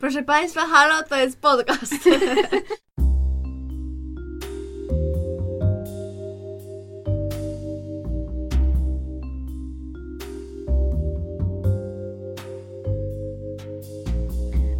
[0.00, 1.94] Proszę Państwa, halo, to jest podcast.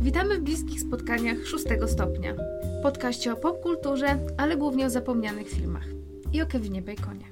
[0.00, 2.34] Witamy w bliskich spotkaniach szóstego stopnia.
[2.82, 5.86] Podkaście o popkulturze, ale głównie o zapomnianych filmach.
[6.32, 7.26] I o Kevinie Baconie.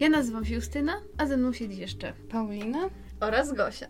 [0.00, 2.90] Ja nazywam się Justyna, a ze mną siedzi jeszcze Paulina.
[3.20, 3.86] Oraz Gosia.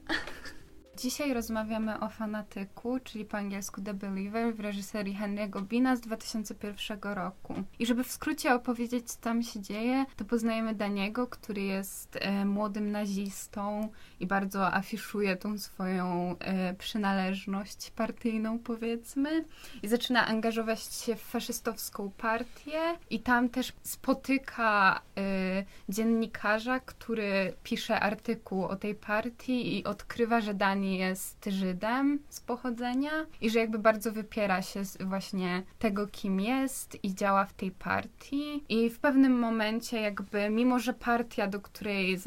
[0.97, 6.99] Dzisiaj rozmawiamy o Fanatyku, czyli po angielsku The Believer w reżyserii Henry'ego Bina z 2001
[7.03, 7.55] roku.
[7.79, 12.45] I żeby w skrócie opowiedzieć, co tam się dzieje, to poznajemy Daniego, który jest e,
[12.45, 13.89] młodym nazistą
[14.21, 19.45] i bardzo afiszuje tą swoją e, przynależność partyjną, powiedzmy.
[19.83, 28.01] I zaczyna angażować się w faszystowską partię i tam też spotyka e, dziennikarza, który pisze
[28.01, 33.79] artykuł o tej partii i odkrywa, że Dani jest Żydem z pochodzenia i że jakby
[33.79, 38.65] bardzo wypiera się właśnie tego, kim jest i działa w tej partii.
[38.69, 42.19] I w pewnym momencie jakby, mimo że partia, do której,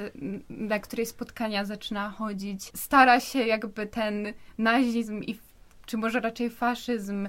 [0.49, 5.39] na której spotkania zaczyna chodzić, stara się jakby ten nazizm i
[5.85, 7.27] czy może raczej faszyzm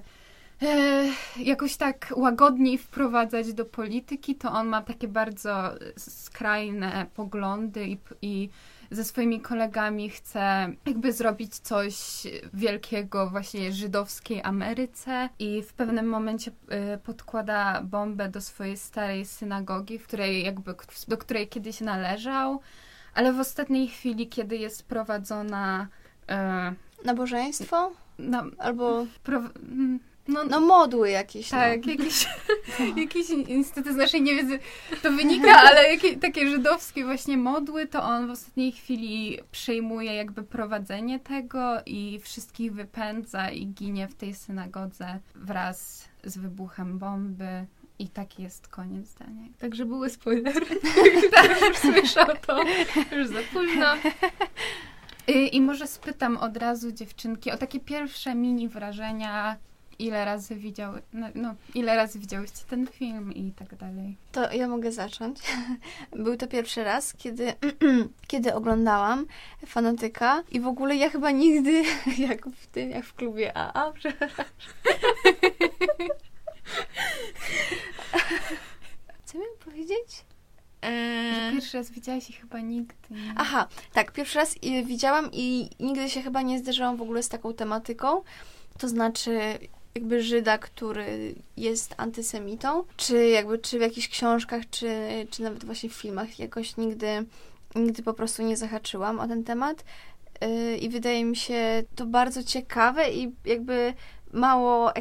[0.62, 1.04] e,
[1.36, 8.48] jakoś tak łagodniej wprowadzać do polityki, to on ma takie bardzo skrajne poglądy i, i
[8.94, 11.94] ze swoimi kolegami chce jakby zrobić coś
[12.54, 16.50] wielkiego właśnie żydowskiej Ameryce i w pewnym momencie
[16.94, 20.74] y, podkłada bombę do swojej starej synagogi, w której jakby,
[21.08, 22.60] do której kiedyś należał,
[23.14, 25.88] ale w ostatniej chwili, kiedy jest prowadzona
[27.02, 27.92] y, nabożeństwo?
[28.18, 29.06] Na, Albo...
[29.22, 31.48] Pro, mm, no, no modły jakieś.
[31.48, 31.92] Tak, no.
[31.92, 32.26] jakieś,
[33.04, 34.58] jakieś niestety z naszej niewiedzy
[35.02, 40.42] to wynika, ale jakie, takie żydowskie właśnie modły, to on w ostatniej chwili przejmuje jakby
[40.42, 47.66] prowadzenie tego i wszystkich wypędza i ginie w tej synagodze wraz z wybuchem bomby.
[47.98, 49.48] I taki jest koniec zdania.
[49.58, 50.66] Także były spoilery.
[51.34, 52.64] tak, już słyszał to.
[53.16, 53.86] Już za późno.
[55.28, 59.56] I, I może spytam od razu dziewczynki o takie pierwsze mini wrażenia,
[59.98, 64.16] ile razy widziały, no, no, ile razy widziałyście ten film i tak dalej.
[64.32, 65.40] To ja mogę zacząć.
[66.24, 67.52] Był to pierwszy raz, kiedy,
[68.26, 69.26] kiedy oglądałam
[69.66, 71.82] Fanatyka i w ogóle ja chyba nigdy,
[72.28, 74.46] jak w tym, jak w klubie AA, przepraszam.
[79.24, 80.24] Co miałam powiedzieć?
[81.34, 82.94] Że pierwszy raz widziałaś i chyba nigdy.
[83.10, 83.34] Nie.
[83.36, 87.54] Aha, tak, pierwszy raz widziałam i nigdy się chyba nie zderzyłam w ogóle z taką
[87.54, 88.22] tematyką.
[88.78, 89.58] To znaczy,
[89.94, 94.88] jakby Żyda, który jest antysemitą, czy jakby czy w jakichś książkach, czy,
[95.30, 97.26] czy nawet właśnie w filmach jakoś nigdy,
[97.74, 99.84] nigdy po prostu nie zahaczyłam o ten temat.
[100.40, 103.94] Yy, I wydaje mi się to bardzo ciekawe i jakby
[104.32, 104.92] mało,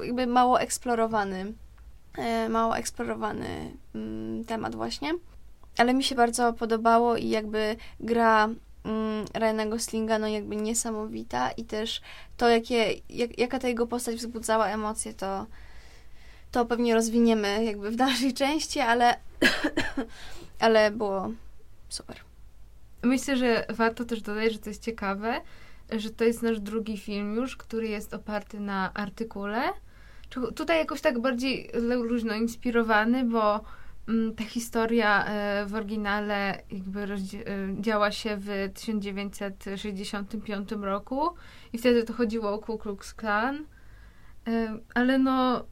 [0.00, 1.52] jakby mało eksplorowany,
[2.18, 5.12] yy, mało eksplorowany mm, temat właśnie.
[5.78, 8.48] Ale mi się bardzo podobało i jakby gra
[8.84, 12.00] mm, Ryana Goslinga no jakby niesamowita i też
[12.36, 15.46] to, jakie, jak, jaka ta jego postać wzbudzała emocje, to,
[16.50, 19.16] to pewnie rozwiniemy jakby w dalszej części, ale,
[20.58, 21.30] ale było
[21.88, 22.16] super.
[23.02, 25.40] Myślę, że warto też dodać, że to jest ciekawe,
[25.92, 29.62] że to jest nasz drugi film już, który jest oparty na artykule.
[30.56, 33.60] Tutaj jakoś tak bardziej luźno inspirowany, bo
[34.36, 37.16] ta historia e, w oryginale jakby e,
[37.80, 41.30] działa się w 1965 roku
[41.72, 43.64] i wtedy to chodziło o Ku Klux Klan.
[44.48, 45.64] E, ale no,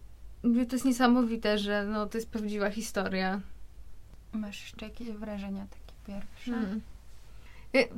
[0.43, 3.41] to jest niesamowite, że no, to jest prawdziwa historia.
[4.33, 6.53] Masz jeszcze jakieś wrażenia takie pierwsze?
[6.53, 6.81] Hmm.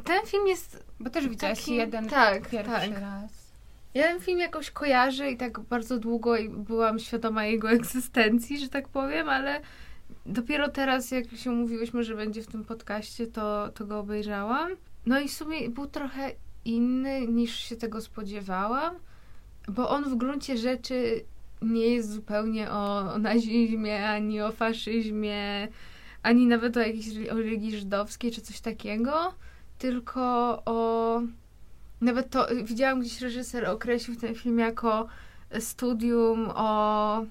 [0.04, 0.84] Ten film jest...
[1.00, 3.00] Bo też widziałaś taki, jeden tak, pierwszy tak.
[3.00, 3.50] raz.
[3.94, 8.88] Ja ten film jakoś kojarzę i tak bardzo długo byłam świadoma jego egzystencji, że tak
[8.88, 9.60] powiem, ale
[10.26, 14.70] dopiero teraz, jak się mówiłyśmy, że będzie w tym podcaście, to, to go obejrzałam.
[15.06, 16.32] No i w sumie był trochę
[16.64, 18.94] inny niż się tego spodziewałam,
[19.68, 21.24] bo on w gruncie rzeczy
[21.62, 25.68] nie jest zupełnie o, o nazizmie, ani o faszyzmie,
[26.22, 29.34] ani nawet o jakiejś religii żydowskiej czy coś takiego,
[29.78, 30.22] tylko
[30.64, 31.22] o.
[32.00, 35.06] Nawet to widziałam gdzieś reżyser określił ten film jako
[35.58, 37.24] studium o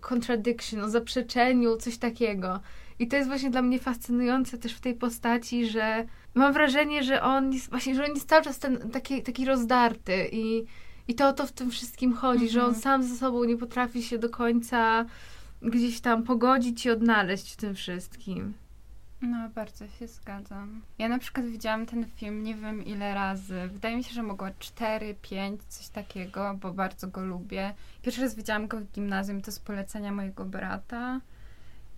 [0.00, 2.60] contradiction, o zaprzeczeniu, coś takiego.
[2.98, 7.22] I to jest właśnie dla mnie fascynujące też w tej postaci, że mam wrażenie, że
[7.22, 10.64] on jest właśnie, że on jest cały czas ten, taki, taki rozdarty i,
[11.08, 12.52] i to o to w tym wszystkim chodzi, mhm.
[12.52, 12.82] że on mhm.
[12.82, 15.04] sam ze sobą nie potrafi się do końca
[15.62, 18.54] gdzieś tam pogodzić i odnaleźć w tym wszystkim.
[19.22, 20.82] No, bardzo się zgadzam.
[20.98, 23.68] Ja na przykład widziałam ten film nie wiem ile razy.
[23.72, 27.74] Wydaje mi się, że mogło 4, 5, coś takiego, bo bardzo go lubię.
[28.02, 31.20] Pierwszy raz widziałam go w gimnazjum, to z polecenia mojego brata.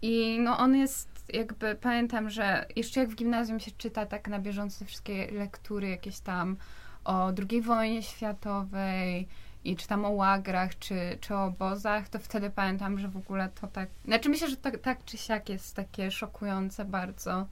[0.03, 4.38] I no on jest jakby, pamiętam, że jeszcze jak w gimnazjum się czyta tak na
[4.38, 6.56] bieżąco wszystkie lektury jakieś tam
[7.05, 9.29] o II wojnie światowej
[9.64, 13.49] i czy tam o łagrach, czy, czy o obozach, to wtedy pamiętam, że w ogóle
[13.61, 13.88] to tak...
[14.05, 17.46] Znaczy myślę, że to, tak czy siak jest takie szokujące bardzo.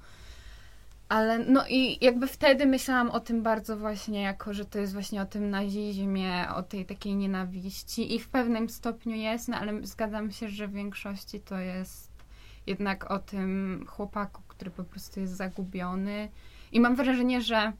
[1.08, 5.22] Ale no i jakby wtedy myślałam o tym bardzo właśnie, jako że to jest właśnie
[5.22, 10.30] o tym nazizmie, o tej takiej nienawiści i w pewnym stopniu jest, no ale zgadzam
[10.30, 12.12] się, że w większości to jest
[12.66, 16.28] jednak o tym chłopaku, który po prostu jest zagubiony.
[16.72, 17.72] I mam wrażenie, że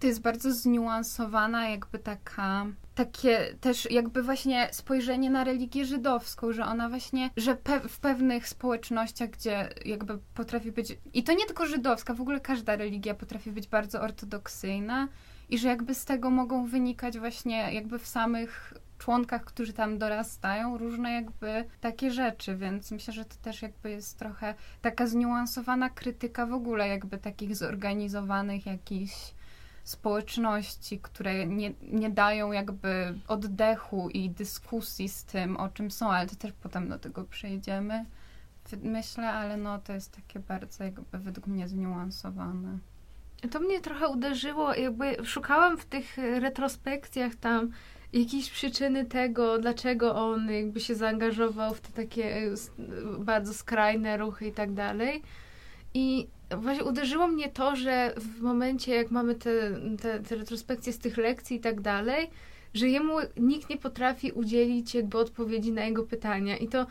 [0.00, 6.64] to jest bardzo zniuansowana, jakby taka, takie też jakby właśnie spojrzenie na religię żydowską, że
[6.64, 11.66] ona właśnie, że pe w pewnych społecznościach, gdzie jakby potrafi być, i to nie tylko
[11.66, 15.08] żydowska, w ogóle każda religia potrafi być bardzo ortodoksyjna
[15.48, 20.78] i że jakby z tego mogą wynikać właśnie jakby w samych członkach, którzy tam dorastają,
[20.78, 26.46] różne jakby takie rzeczy, więc myślę, że to też jakby jest trochę taka zniuansowana krytyka
[26.46, 29.34] w ogóle jakby takich zorganizowanych jakichś
[29.90, 36.26] społeczności, które nie, nie dają jakby oddechu i dyskusji z tym, o czym są, ale
[36.26, 38.04] to też potem do tego przejdziemy,
[38.82, 42.78] myślę, ale no to jest takie bardzo jakby według mnie zniuansowane.
[43.50, 47.70] To mnie trochę uderzyło, jakby szukałam w tych retrospekcjach tam
[48.12, 52.50] jakieś przyczyny tego, dlaczego on jakby się zaangażował w te takie
[53.18, 55.22] bardzo skrajne ruchy i tak dalej.
[55.94, 59.50] I właśnie uderzyło mnie to, że w momencie, jak mamy te,
[60.02, 62.30] te, te retrospekcje z tych lekcji i tak dalej,
[62.74, 66.56] że jemu nikt nie potrafi udzielić jakby odpowiedzi na jego pytania.
[66.56, 66.86] I to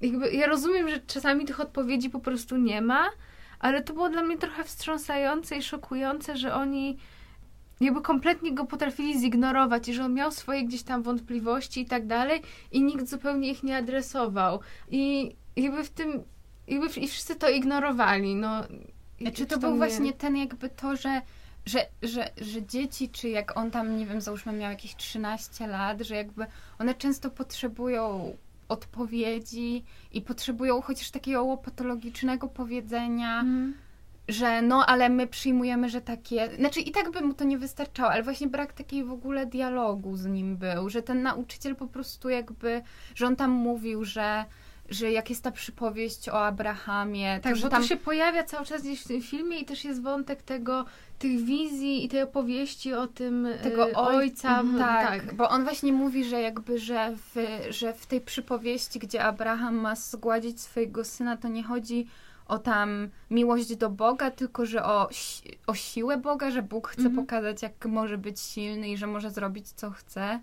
[0.00, 3.04] jakby, ja rozumiem, że czasami tych odpowiedzi po prostu nie ma,
[3.58, 6.96] ale to było dla mnie trochę wstrząsające i szokujące, że oni
[7.80, 12.06] jakby kompletnie go potrafili zignorować i że on miał swoje gdzieś tam wątpliwości i tak
[12.06, 12.42] dalej
[12.72, 14.60] i nikt zupełnie ich nie adresował.
[14.90, 16.22] I jakby w tym,
[16.68, 18.62] jakby i wszyscy to ignorowali, no.
[19.32, 19.78] Czy to, to był mnie...
[19.78, 21.22] właśnie ten jakby to, że
[21.66, 26.00] że, że, że dzieci, czy jak on tam, nie wiem, załóżmy miał jakieś 13 lat,
[26.00, 26.46] że jakby
[26.78, 28.36] one często potrzebują
[28.68, 33.74] odpowiedzi i potrzebują chociaż takiego łopatologicznego powiedzenia, mm
[34.28, 36.56] że no, ale my przyjmujemy, że takie.
[36.56, 40.16] Znaczy, i tak by mu to nie wystarczało, ale właśnie brak takiej w ogóle dialogu
[40.16, 42.82] z nim był, że ten nauczyciel po prostu jakby,
[43.14, 44.44] że on tam mówił, że
[44.88, 47.82] że jak jest ta przypowieść o Abrahamie, tak, to, bo tam...
[47.82, 50.84] to się pojawia cały czas gdzieś w tym filmie i też jest wątek tego,
[51.18, 54.60] tych wizji i tej opowieści o tym tego e, ojca.
[54.60, 57.36] Mhm, tak, tak, bo on właśnie mówi, że jakby, że w,
[57.70, 62.06] że w tej przypowieści, gdzie Abraham ma zgładzić swojego syna, to nie chodzi
[62.48, 65.08] o tam miłość do Boga, tylko że o,
[65.66, 67.16] o siłę Boga, że Bóg chce mhm.
[67.16, 70.40] pokazać, jak może być silny i że może zrobić, co chce.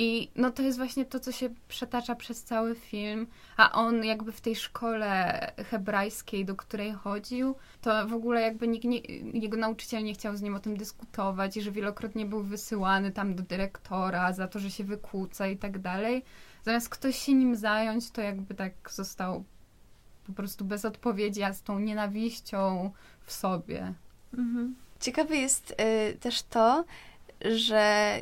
[0.00, 4.32] I no to jest właśnie to, co się przetacza przez cały film, a on jakby
[4.32, 5.40] w tej szkole
[5.70, 8.98] hebrajskiej, do której chodził, to w ogóle jakby nikt nie,
[9.34, 13.34] jego nauczyciel nie chciał z nim o tym dyskutować i że wielokrotnie był wysyłany tam
[13.34, 16.24] do dyrektora za to, że się wykłóca i tak dalej.
[16.62, 19.44] Zamiast ktoś się nim zająć, to jakby tak został
[20.26, 22.90] po prostu bez odpowiedzi, a z tą nienawiścią
[23.20, 23.94] w sobie.
[24.34, 24.74] Mhm.
[25.00, 26.84] Ciekawe jest y, też to,
[27.40, 28.14] że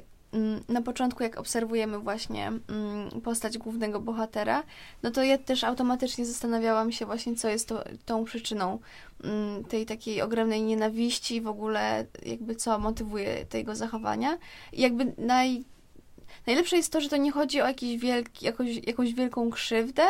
[0.69, 4.63] na początku, jak obserwujemy właśnie mm, postać głównego bohatera,
[5.03, 8.79] no to ja też automatycznie zastanawiałam się właśnie, co jest to, tą przyczyną
[9.25, 14.39] mm, tej takiej ogromnej nienawiści, w ogóle jakby co motywuje tego zachowania.
[14.73, 15.65] I jakby naj
[16.47, 20.03] Najlepsze jest to, że to nie chodzi o jakiś wielki, jakąś, jakąś wielką krzywdę,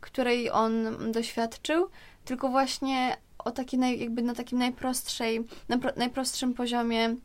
[0.00, 0.72] której on
[1.12, 1.88] doświadczył,
[2.24, 7.16] tylko właśnie o takie naj, jakby na takim najprostszej, na najprostszym poziomie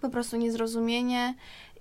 [0.00, 1.34] po prostu niezrozumienie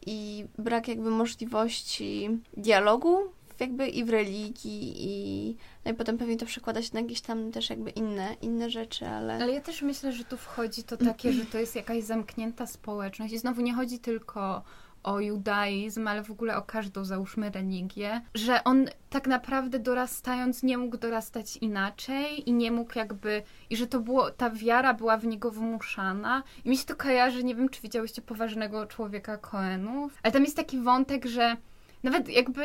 [0.06, 3.32] i brak jakby możliwości dialogu
[3.62, 5.56] jakby i w religii i,
[5.86, 9.08] no i potem pewnie to przekłada się na jakieś tam też jakby inne, inne rzeczy,
[9.08, 9.34] ale...
[9.34, 13.34] Ale ja też myślę, że tu wchodzi to takie, że to jest jakaś zamknięta społeczność
[13.34, 14.64] i znowu nie chodzi tylko
[15.04, 20.78] o judaizm, ale w ogóle o każdą, załóżmy, religię, że on tak naprawdę dorastając nie
[20.78, 25.26] mógł dorastać inaczej i nie mógł jakby, i że to było, ta wiara była w
[25.26, 26.44] niego wmuszana.
[26.66, 30.56] I mi się to kojarzy, nie wiem, czy widziałyście poważnego człowieka Coenów, ale tam jest
[30.56, 31.58] taki wątek, że
[32.04, 32.64] nawet jakby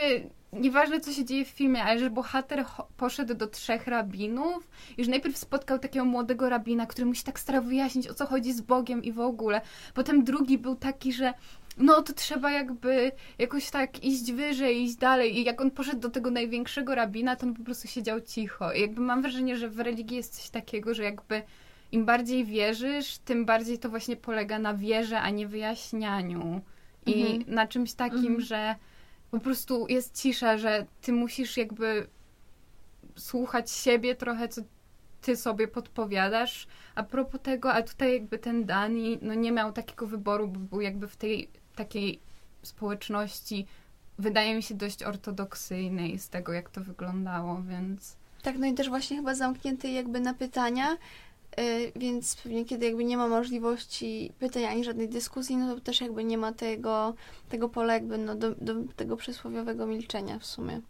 [0.52, 2.64] nieważne co się dzieje w filmie, ale że bohater
[2.96, 7.62] poszedł do trzech rabinów i że najpierw spotkał takiego młodego rabina, który musi tak starał
[7.62, 9.60] wyjaśnić o co chodzi z Bogiem i w ogóle.
[9.94, 11.34] Potem drugi był taki, że
[11.76, 15.38] no to trzeba jakby jakoś tak iść wyżej, iść dalej.
[15.38, 18.72] I jak on poszedł do tego największego rabina, to on po prostu siedział cicho.
[18.72, 21.42] I jakby mam wrażenie, że w religii jest coś takiego, że jakby
[21.92, 26.60] im bardziej wierzysz, tym bardziej to właśnie polega na wierze, a nie wyjaśnianiu.
[27.06, 27.54] I Mhm.
[27.54, 28.40] na czymś takim, Mhm.
[28.40, 28.74] że
[29.30, 32.06] po prostu jest cisza, że ty musisz jakby
[33.16, 34.62] słuchać siebie trochę, co
[35.20, 36.66] ty sobie podpowiadasz.
[36.94, 40.80] A propos tego, a tutaj jakby ten Dani no nie miał takiego wyboru, bo był
[40.80, 42.18] jakby w tej takiej
[42.62, 43.66] społeczności
[44.18, 48.88] wydaje mi się dość ortodoksyjnej z tego, jak to wyglądało, więc Tak, no i też
[48.88, 50.96] właśnie chyba zamknięty jakby na pytania,
[51.60, 56.00] y, więc pewnie kiedy jakby nie ma możliwości pytań ani żadnej dyskusji, no to też
[56.00, 57.14] jakby nie ma tego,
[57.48, 60.80] tego pola jakby no do, do tego przysłowiowego milczenia w sumie.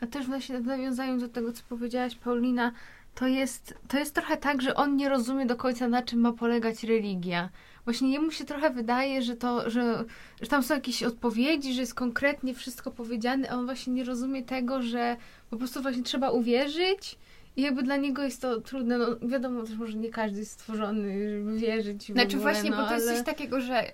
[0.00, 2.72] A też właśnie w nawiązaniu do tego, co powiedziałaś, Paulina,
[3.14, 6.32] to jest, to jest trochę tak, że on nie rozumie do końca, na czym ma
[6.32, 7.48] polegać religia.
[7.88, 10.04] Właśnie jemu się trochę wydaje, że to, że,
[10.42, 14.42] że tam są jakieś odpowiedzi, że jest konkretnie wszystko powiedziane, a on właśnie nie rozumie
[14.42, 15.16] tego, że
[15.50, 17.18] po prostu właśnie trzeba uwierzyć
[17.56, 18.98] i jakby dla niego jest to trudne.
[18.98, 22.76] No wiadomo też może nie każdy jest stworzony, żeby wierzyć w Znaczy ogóle, właśnie, no,
[22.76, 23.16] bo to jest ale...
[23.16, 23.84] coś takiego, że,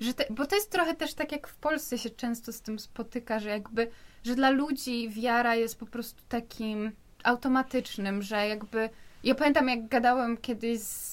[0.00, 2.78] że te, bo to jest trochę też tak jak w Polsce się często z tym
[2.78, 3.90] spotyka, że jakby,
[4.24, 6.92] że dla ludzi wiara jest po prostu takim
[7.24, 8.90] automatycznym, że jakby,
[9.24, 11.11] ja pamiętam jak gadałem kiedyś z,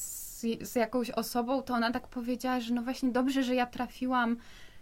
[0.62, 4.38] z jakąś osobą, to ona tak powiedziała, że no właśnie dobrze, że ja trafiłam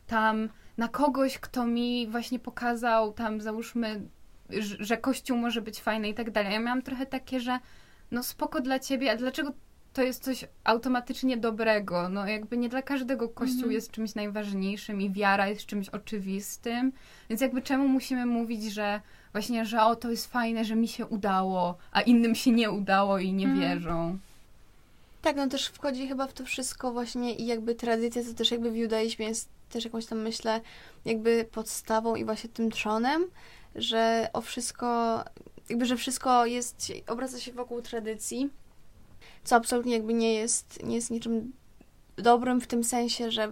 [0.07, 4.01] tam na kogoś, kto mi właśnie pokazał tam załóżmy,
[4.49, 6.53] że, że kościół może być fajny i tak dalej.
[6.53, 7.59] Ja miałam trochę takie, że
[8.11, 9.51] no spoko dla ciebie, a dlaczego
[9.93, 12.09] to jest coś automatycznie dobrego.
[12.09, 13.71] No jakby nie dla każdego kościół Mhm.
[13.73, 16.91] jest czymś najważniejszym i wiara jest czymś oczywistym.
[17.29, 21.05] Więc jakby czemu musimy mówić, że właśnie, że o to jest fajne, że mi się
[21.05, 23.61] udało, a innym się nie udało i nie Mhm.
[23.61, 24.17] wierzą.
[25.27, 28.71] Tak, no też wchodzi chyba w to wszystko właśnie i jakby tradycja, to też jakby
[28.71, 30.61] w judaizmie jest też jakąś tam, myślę,
[31.05, 33.25] jakby podstawą i właśnie tym trzonem,
[33.75, 35.23] że o wszystko,
[35.69, 38.49] jakby, że wszystko jest, obraca się wokół tradycji,
[39.43, 41.53] co absolutnie jakby nie jest, nie jest niczym
[42.15, 43.51] dobrym w tym sensie, że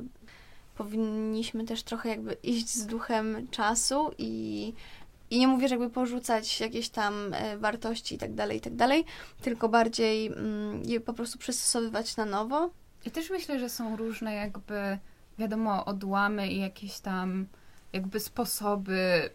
[0.75, 4.73] powinniśmy też trochę jakby iść z duchem czasu i,
[5.29, 8.75] i nie mówię, że jakby porzucać jakieś tam e, wartości i tak dalej, i tak
[8.75, 9.05] dalej,
[9.41, 12.69] tylko bardziej mm, je po prostu przystosowywać na nowo.
[13.05, 14.97] I też myślę, że są różne jakby,
[15.37, 17.45] wiadomo, odłamy i jakieś tam
[17.93, 19.29] jakby sposoby,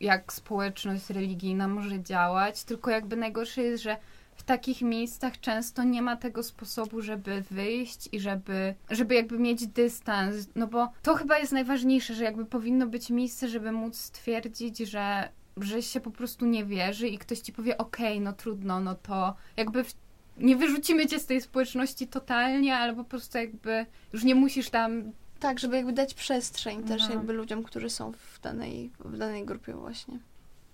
[0.00, 3.96] jak społeczność religijna może działać, tylko jakby najgorsze jest, że
[4.38, 9.66] w takich miejscach często nie ma tego sposobu, żeby wyjść i żeby, żeby jakby mieć
[9.66, 14.78] dystans, no bo to chyba jest najważniejsze, że jakby powinno być miejsce, żeby móc stwierdzić,
[14.78, 18.94] że, że się po prostu nie wierzy i ktoś ci powie, okej, no trudno, no
[18.94, 19.94] to jakby w,
[20.36, 25.12] nie wyrzucimy cię z tej społeczności totalnie, ale po prostu jakby już nie musisz tam
[25.40, 27.14] Tak, żeby jakby dać przestrzeń też No.
[27.14, 30.18] jakby ludziom, którzy są w danej, w danej grupie właśnie.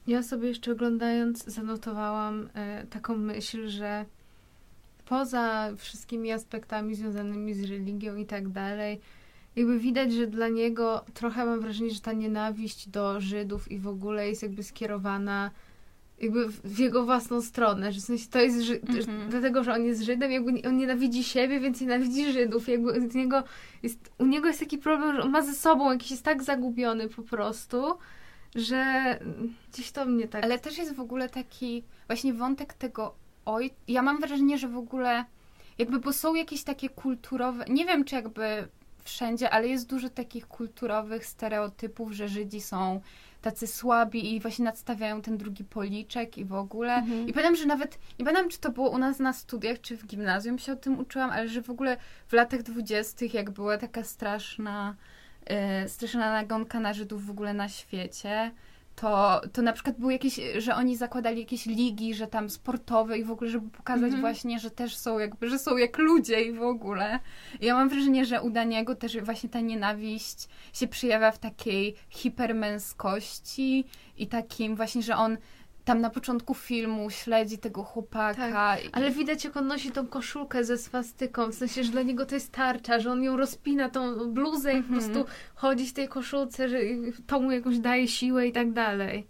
[0.06, 4.04] Ja sobie jeszcze oglądając zanotowałam e, taką myśl, że
[5.04, 9.00] poza wszystkimi aspektami związanymi z religią i tak dalej,
[9.56, 13.88] jakby widać, że dla niego trochę mam wrażenie, że ta nienawiść do Żydów i w
[13.88, 15.50] ogóle jest jakby skierowana
[16.20, 19.02] jakby w, jego własną stronę, że w sensie to jest Ży- Mhm.
[19.02, 23.14] że- dlatego, że on jest Żydem, jakby on nienawidzi siebie, więc nienawidzi Żydów, jakby z
[23.14, 23.42] niego
[23.82, 27.08] jest, u niego jest taki problem, że on ma ze sobą jakiś jest tak zagubiony
[27.08, 27.82] po prostu,
[28.54, 29.18] że
[29.72, 30.44] gdzieś to mnie tak...
[30.44, 33.70] Ale też jest w ogóle taki właśnie wątek tego oj.
[33.88, 35.24] Ja mam wrażenie, że w ogóle
[35.78, 38.68] jakby, bo są jakieś takie kulturowe, nie wiem czy jakby
[39.04, 43.00] wszędzie, ale jest dużo takich kulturowych stereotypów, że Żydzi są
[43.42, 46.94] tacy słabi i właśnie nadstawiają ten drugi policzek i w ogóle.
[46.94, 47.28] Mhm.
[47.28, 50.06] I pamiętam, że nawet, nie pamiętam czy to było u nas na studiach, czy w
[50.06, 51.96] gimnazjum się o tym uczyłam, ale że w ogóle
[52.28, 54.94] w latach dwudziestych, jak była taka straszna,
[55.86, 58.50] straszna nagonka na Żydów w ogóle na świecie,
[58.96, 63.24] to, to na przykład były jakieś, że oni zakładali jakieś ligi, że tam sportowe i
[63.24, 64.20] w ogóle, żeby pokazać Mhm.
[64.20, 67.18] właśnie, że też są jakby, że są jak ludzie i w ogóle.
[67.60, 71.94] I ja mam wrażenie, że u Daniego też właśnie ta nienawiść się przejawia w takiej
[72.08, 73.84] hipermęskości
[74.16, 75.36] i takim właśnie, że on
[75.84, 78.78] tam na początku filmu śledzi tego chłopaka.
[78.78, 82.26] i- Ale widać, jak on nosi tą koszulkę ze swastyką, w sensie, że dla niego
[82.26, 84.94] to jest tarcza, że on ją rozpina, tą bluzę i po Mhm.
[85.12, 86.78] prostu chodzi w tej koszulce, że
[87.26, 89.26] to mu jakąś daje siłę i tak dalej.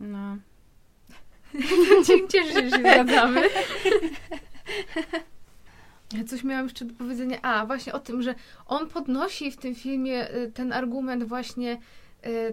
[0.00, 0.36] No.
[2.32, 3.42] Cieszę, że się zgadzamy.
[6.18, 7.38] Ja coś miałam jeszcze do powiedzenia.
[7.42, 8.34] A, właśnie o tym, że
[8.66, 11.78] on podnosi w tym filmie y, ten argument właśnie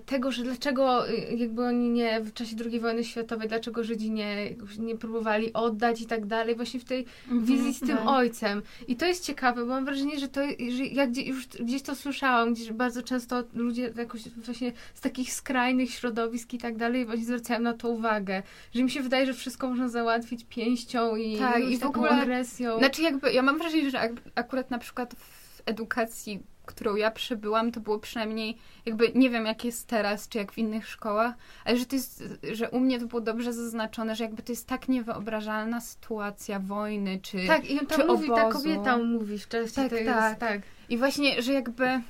[0.06, 4.56] tego, że dlaczego y, jakby oni nie w czasie II wojny światowej, dlaczego Żydzi nie,
[4.80, 7.06] nie próbowali oddać i tak dalej, właśnie w tej
[7.42, 8.16] wizji z tym no.
[8.18, 8.62] ojcem.
[8.88, 10.42] I to jest ciekawe, bo mam wrażenie, że to,
[10.76, 15.34] że ja gdzie, już gdzieś to słyszałam, gdzieś bardzo często ludzie jakoś właśnie z takich
[15.34, 18.44] skrajnych środowisk i tak dalej właśnie zwracają na to uwagę,
[18.76, 22.78] że mi się wydaje, że wszystko można załatwić pięścią i, Tak, i w ogóle- agresją.
[22.78, 27.72] Znaczy jakby, ja mam wrażenie, że ak- akurat na przykład w edukacji, którą ja przebyłam,
[27.72, 31.34] to było przynajmniej, jakby nie wiem jak jest teraz, czy jak w innych szkołach,
[31.66, 32.24] ale że to jest,
[32.54, 37.20] że u mnie to było dobrze zaznaczone, że jakby to jest tak niewyobrażalna sytuacja wojny,
[37.22, 37.48] czy...
[37.48, 38.58] tak, i czy mówi, ta obozu.
[38.58, 40.40] kobieta mówi w czasie Tak, to jest, tak.
[40.40, 40.62] tak.
[40.90, 42.02] I właśnie, że jakby,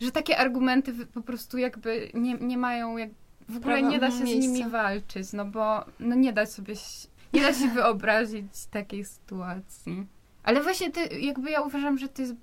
[0.00, 3.10] że takie argumenty po prostu jakby nie, nie mają, jak,
[3.48, 4.52] w ogóle Prawa nie da się z miejsca.
[4.52, 6.74] nimi walczyć, no bo no nie da sobie,
[7.32, 10.06] nie da się wyobrazić takiej sytuacji.
[10.42, 12.34] Ale właśnie ty, jakby ja uważam, że to jest,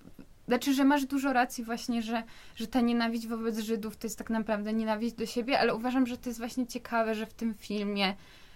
[0.47, 2.23] znaczy, że masz dużo racji właśnie, że,
[2.55, 6.17] że ta nienawiść wobec Żydów to jest tak naprawdę nienawiść do siebie, ale uważam, że
[6.17, 8.15] to jest właśnie ciekawe, że w tym filmie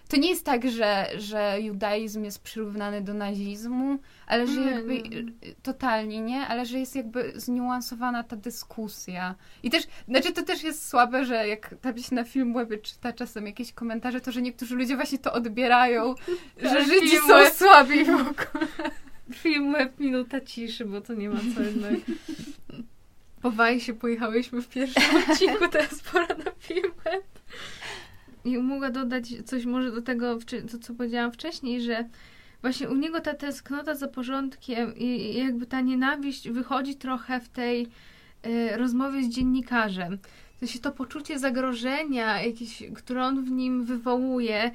[0.09, 5.55] to nie jest tak, że, że judaizm jest przyrównany do nazizmu, ale że jakby y,
[5.63, 9.35] totalnie nie, ale że jest jakby zniuansowana ta dyskusja.
[9.63, 13.13] I też, znaczy to też jest słabe, że jak tam się na film webie czyta
[13.13, 16.15] czasem jakieś komentarze, to że niektórzy ludzie właśnie to odbierają,
[16.61, 18.91] że Tak, Żydzi są słabi w ogóle.
[19.33, 21.93] Film minuta ciszy, bo to nie ma co jednak.
[23.41, 26.91] Po Wajsie pojechałyśmy w pierwszym odcinku, teraz pora na film.
[28.45, 30.39] I mogę dodać coś może do tego,
[30.71, 32.09] to co powiedziałam wcześniej, że
[32.61, 37.87] właśnie u niego ta tęsknota za porządkiem i, jakby ta nienawiść wychodzi trochę w tej
[38.43, 40.17] e, rozmowie z dziennikarzem.
[40.55, 44.71] W sensie to poczucie zagrożenia, jakieś, które on w nim wywołuje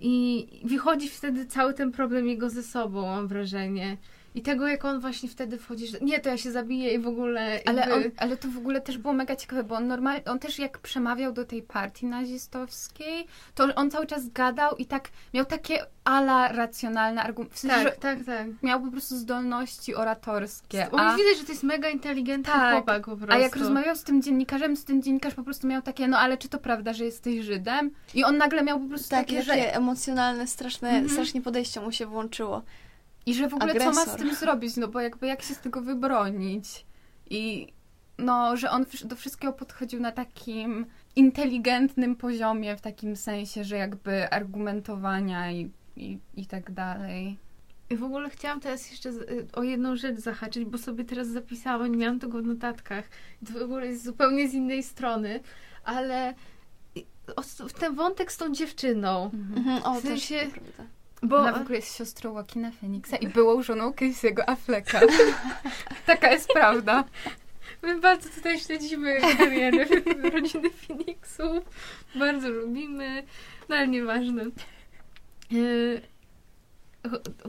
[0.00, 3.96] i wychodzi wtedy cały ten problem jego ze sobą, mam wrażenie.
[4.36, 7.06] I tego, jak on właśnie wtedy wchodzi, że nie, to ja się zabiję i w
[7.06, 7.94] ogóle Ale, jakby...
[7.94, 10.78] on, ale to w ogóle też było mega ciekawe, bo on normalnie, on też jak
[10.78, 16.52] przemawiał do tej partii nazistowskiej, to on cały czas gadał i tak miał takie ala
[16.52, 17.56] racjonalne argumenty.
[17.56, 18.46] W sensie, Tak, tak, tak.
[18.62, 20.88] miał po prostu zdolności oratorskie.
[20.92, 22.72] On A, widać, że to jest mega inteligentny Tak.
[22.74, 23.34] chłopak po prostu.
[23.34, 26.38] a jak rozmawiał z tym dziennikarzem, to ten dziennikarz po prostu miał takie, no ale
[26.38, 27.90] czy to prawda, że jesteś Żydem?
[28.14, 29.74] I on nagle miał po prostu Tak, takie, takie że...
[29.74, 31.08] emocjonalne, straszne, Mhm.
[31.08, 32.62] strasznie podejście mu się włączyło.
[33.26, 34.18] I że w ogóle co ma z Agresor.
[34.18, 36.86] tym zrobić, no bo jakby jak się z tego wybronić.
[37.30, 37.72] I
[38.18, 44.30] no, że on do wszystkiego podchodził na takim inteligentnym poziomie, w takim sensie, że jakby
[44.30, 47.38] argumentowania i, i, i tak dalej.
[47.90, 49.10] I w ogóle chciałam teraz jeszcze
[49.52, 53.04] o jedną rzecz zahaczyć, bo sobie teraz zapisałam, nie miałam tego w notatkach.
[53.46, 55.40] To w ogóle jest zupełnie z innej strony,
[55.84, 56.34] ale
[57.80, 59.30] ten wątek z tą dziewczyną.
[59.34, 60.50] Mhm, o, W sensie-.
[61.28, 65.00] Bo Ona w ogóle jest siostrą Joaquina Phoenixa i byłą żoną Casey'ego Afflecka.
[66.06, 67.04] Taka jest prawda.
[67.82, 69.84] my bardzo tutaj śledzimy karierę
[70.34, 71.64] rodziny Phoenixów.
[72.14, 73.22] Bardzo lubimy,
[73.68, 74.44] no ale nieważne.
[75.50, 76.00] Yy,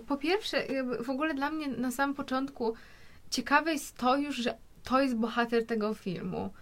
[0.07, 0.63] Po pierwsze,
[0.99, 2.73] w ogóle dla mnie na samym początku
[3.29, 6.53] ciekawe jest to już, że to jest bohater tego filmu.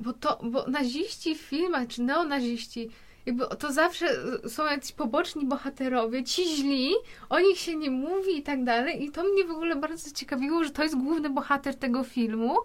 [0.00, 2.90] Bo to, bo naziści w filmach, czy neonaziści,
[3.26, 4.06] jakby to zawsze
[4.48, 6.92] są jacyś poboczni bohaterowie, ci źli,
[7.28, 9.04] o nich się nie mówi i tak dalej.
[9.04, 12.56] I to mnie w ogóle bardzo ciekawiło, że to jest główny bohater tego filmu.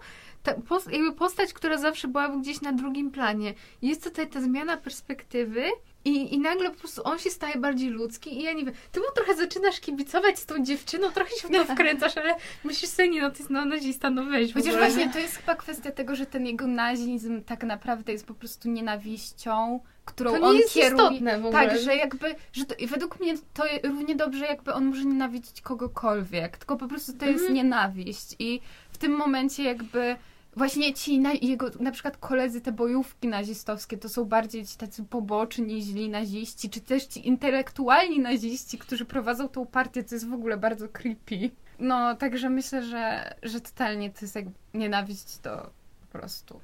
[0.42, 3.54] Ta pos- jakby postać, która zawsze była gdzieś na drugim planie.
[3.82, 5.64] Jest tutaj ta zmiana perspektywy
[6.04, 9.00] i, i nagle po prostu on się staje bardziej ludzki i ja nie wiem, ty
[9.00, 13.08] mu trochę zaczynasz kibicować z tą dziewczyną, trochę się w to wkręcasz, ale myślisz sobie,
[13.08, 16.26] nie no, to jest neonazista, no weź Chociaż właśnie to jest chyba kwestia tego, że
[16.26, 21.02] ten jego nazizm tak naprawdę jest po prostu nienawiścią, którą To nie on jest kieruje.
[21.04, 21.68] istotne w ogóle.
[21.68, 26.58] Tak, że jakby, że to, według mnie to równie dobrze jakby on może nienawidzić kogokolwiek,
[26.58, 27.54] tylko po prostu to jest Mhm.
[27.54, 28.60] nienawiść i
[28.92, 30.16] w tym momencie jakby
[30.56, 35.04] właśnie ci na, jego na przykład koledzy te bojówki nazistowskie to są bardziej ci tacy
[35.04, 40.32] poboczni, źli naziści, czy też ci intelektualni naziści, którzy prowadzą tą partię, co jest w
[40.32, 41.50] ogóle bardzo creepy.
[41.78, 44.44] No, także myślę, że, że totalnie to jest jak
[44.74, 46.60] nienawiść to po prostu.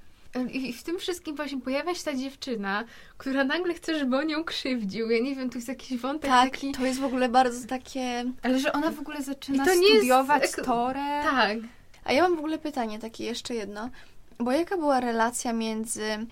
[0.53, 2.85] I w tym wszystkim właśnie pojawia się ta dziewczyna,
[3.19, 5.11] która nagle chce, żeby on ją krzywdził.
[5.11, 6.73] Ja nie wiem, tu jest jakiś wątek Tak, taki...
[6.73, 8.25] to jest w ogóle bardzo takie...
[8.43, 11.23] Ale że ona w ogóle zaczyna I to nie jest studiować ek- Torę.
[11.25, 11.59] Tak.
[12.05, 13.91] A ja mam w ogóle pytanie takie jeszcze jedno.
[14.39, 16.27] Bo jaka była relacja między...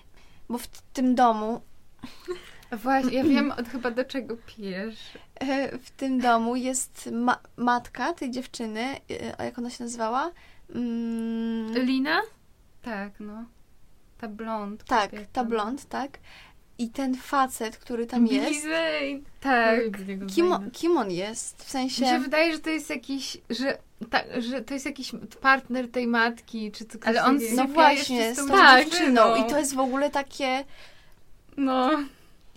[0.49, 1.61] Bo w tym domu,
[2.83, 4.95] Właśnie, ja wiem od chyba do czego pijesz.
[5.35, 10.31] e, w tym domu jest ma- matka tej dziewczyny, e, a jak ona się nazywała?
[10.75, 12.21] Mm, Lina?
[12.81, 13.45] Tak, no.
[14.23, 14.83] Ta blond.
[14.83, 15.29] tak, kobieta.
[15.33, 16.19] ta blond, tak.
[16.77, 19.19] i ten facet, który tam Billy jest, Zane.
[19.39, 19.79] Tak.
[20.35, 21.63] Kim, on- kim on jest?
[21.63, 22.01] W sensie...
[22.01, 23.77] Mi się wydaje, że to jest jakiś, że,
[24.09, 27.39] tak, że to jest jakiś partner tej matki, czy to ktoś Ale on.
[27.55, 28.85] No właśnie, z tą Tak.
[28.85, 29.35] dziewczyną.
[29.35, 30.63] I to jest w ogóle takie...
[31.57, 31.91] No.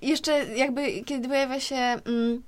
[0.03, 2.43] Jeszcze jakby, kiedy pojawia się mm,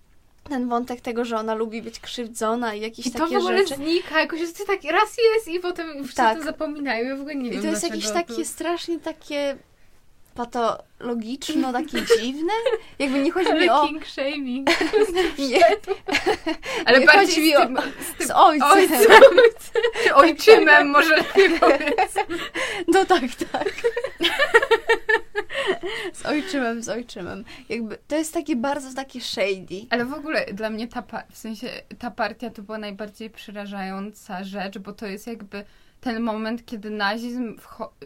[0.48, 3.58] ten wątek tego, że ona lubi być krzywdzona i jakieś I to takie w ogóle
[3.58, 3.74] rzeczy.
[3.74, 6.38] znika, jakoś jest tak raz jest i potem wszyscy Tak.
[6.38, 7.08] to zapominają.
[7.08, 9.56] Ja w ogóle nie I wiem to jest jakieś takie strasznie takie
[10.34, 12.52] patologiczno, takie dziwne.
[12.98, 13.86] Jakby nie chodzi mi Ale o...
[13.88, 14.68] king shaming.
[15.38, 15.60] Nie,
[16.84, 17.68] Ale Nie bardziej mi z o-
[18.24, 18.68] z z ojcem.
[18.70, 19.00] ojcem.
[20.04, 22.14] Czy ojczymem, może lepiej powiedz.
[22.88, 23.72] No tak, tak.
[26.12, 27.44] Z ojczymem, z ojczymem.
[27.68, 29.86] Jakby to jest takie bardzo takie shady.
[29.90, 34.78] Ale w ogóle dla mnie ta, w sensie ta partia to była najbardziej przerażająca rzecz,
[34.78, 35.64] bo to jest jakby
[36.00, 37.56] ten moment, kiedy nazizm,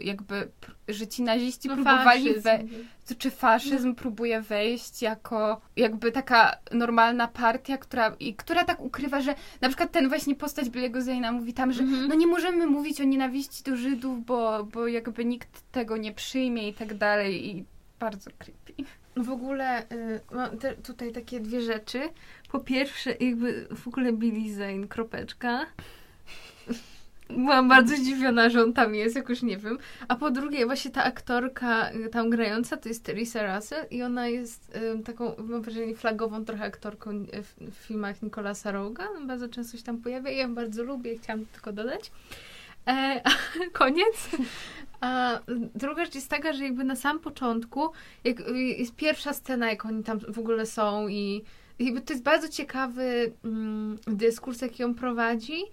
[0.01, 0.51] jakby,
[0.87, 2.63] że ci naziści No, próbowali, we-
[3.07, 9.21] to czy faszyzm próbuje wejść jako jakby taka normalna partia, która, i która tak ukrywa,
[9.21, 12.07] że na przykład ten właśnie postać Billy'ego Zane'a mówi tam, że Mhm.
[12.07, 16.69] no nie możemy mówić o nienawiści do Żydów, bo, bo jakby nikt tego nie przyjmie
[16.69, 17.65] i tak dalej i
[17.99, 18.73] bardzo creepy.
[19.17, 21.99] W ogóle y, mam te, tutaj takie dwie rzeczy.
[22.51, 25.65] Po pierwsze, jakby w ogóle Billy Zane, kropeczka.
[27.29, 29.77] Byłam bardzo zdziwiona, że on tam jest, jakoś nie wiem.
[30.07, 34.27] A po drugie, właśnie ta aktorka y, tam grająca to jest Teresa Russell i ona
[34.27, 39.07] jest taką, mam wrażenie, flagową trochę aktorką y, w, w filmach Nicolasa Roga.
[39.27, 42.11] Bardzo często się tam pojawia i ja ją bardzo lubię, chciałam tylko dodać.
[42.87, 43.21] E,
[43.73, 44.29] koniec.
[45.01, 45.39] A
[45.75, 47.89] druga rzecz jest taka, że jakby na sam początku,
[48.23, 51.43] jak y, jest pierwsza scena, jak oni tam w ogóle są i
[52.05, 55.63] to jest bardzo ciekawy mm, dyskurs, jaki on prowadzi.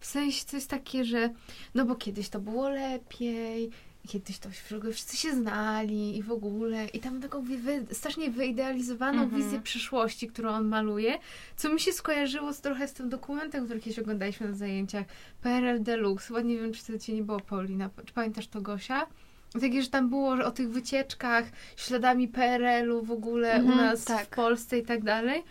[0.00, 1.30] W sensie jest takie, że
[1.74, 3.70] no bo kiedyś to było lepiej,
[4.08, 4.48] kiedyś to
[4.92, 6.86] wszyscy się znali i w ogóle.
[6.86, 9.42] I tam taką wy, strasznie wyidealizowaną Mhm.
[9.42, 11.18] wizję przyszłości, którą on maluje,
[11.56, 15.06] co mi się skojarzyło z, trochę z tym dokumentem, który kiedyś oglądaliśmy na zajęciach.
[15.42, 16.26] PRL Deluxe.
[16.26, 17.90] Chyba nie wiem, czy to cię nie było, Paulina.
[18.06, 19.06] Czy pamiętasz to, Gosia?
[19.60, 21.44] Takie, że tam było że o tych wycieczkach,
[21.76, 24.26] śladami PRL-u w ogóle u Mhm, nas tak.
[24.26, 25.42] w Polsce i tak dalej.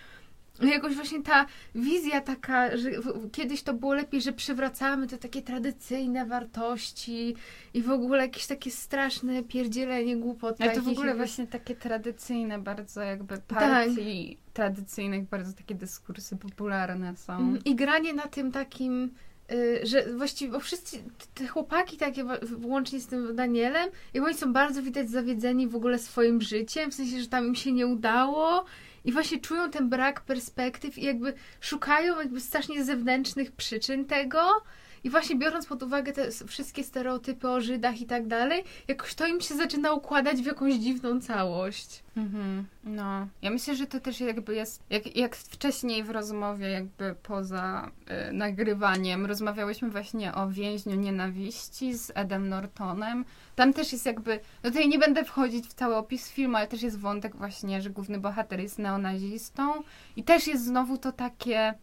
[0.61, 2.89] No jakoś właśnie ta wizja taka, że
[3.31, 7.35] kiedyś to było lepiej, że przywracamy te takie tradycyjne wartości
[7.73, 10.61] i w ogóle jakieś takie straszne pierdzielenie głupot.
[10.61, 13.45] Ale to w ogóle właśnie takie tradycyjne bardzo jakby Tak.
[13.47, 17.33] partii tradycyjnych, bardzo takie dyskursy popularne są.
[17.33, 17.63] Mhm.
[17.65, 19.11] I granie na tym takim,
[19.51, 20.97] y, że właściwie, bo wszyscy
[21.33, 22.25] te chłopaki takie,
[22.63, 26.93] łącznie z tym Danielem, i oni są bardzo widać zawiedzeni w ogóle swoim życiem, w
[26.93, 28.65] sensie, że tam im się nie udało
[29.07, 34.63] i właśnie czują ten brak perspektyw i jakby szukają jakby strasznie zewnętrznych przyczyn tego.
[35.07, 39.27] I właśnie biorąc pod uwagę te wszystkie stereotypy o Żydach i tak dalej, jakoś to
[39.27, 42.03] im się zaczyna układać w jakąś dziwną całość.
[42.17, 43.27] Mhm, no.
[43.41, 47.91] Ja myślę, że to też jakby jest, jak, jak wcześniej w rozmowie jakby poza
[48.29, 53.25] y, nagrywaniem rozmawiałyśmy właśnie o więźniu nienawiści z Edem Nortonem.
[53.55, 56.81] Tam też jest jakby, no tutaj nie będę wchodzić w cały opis filmu, ale też
[56.81, 59.73] jest wątek właśnie, że główny bohater jest neonazistą
[60.15, 61.73] i też jest znowu to takie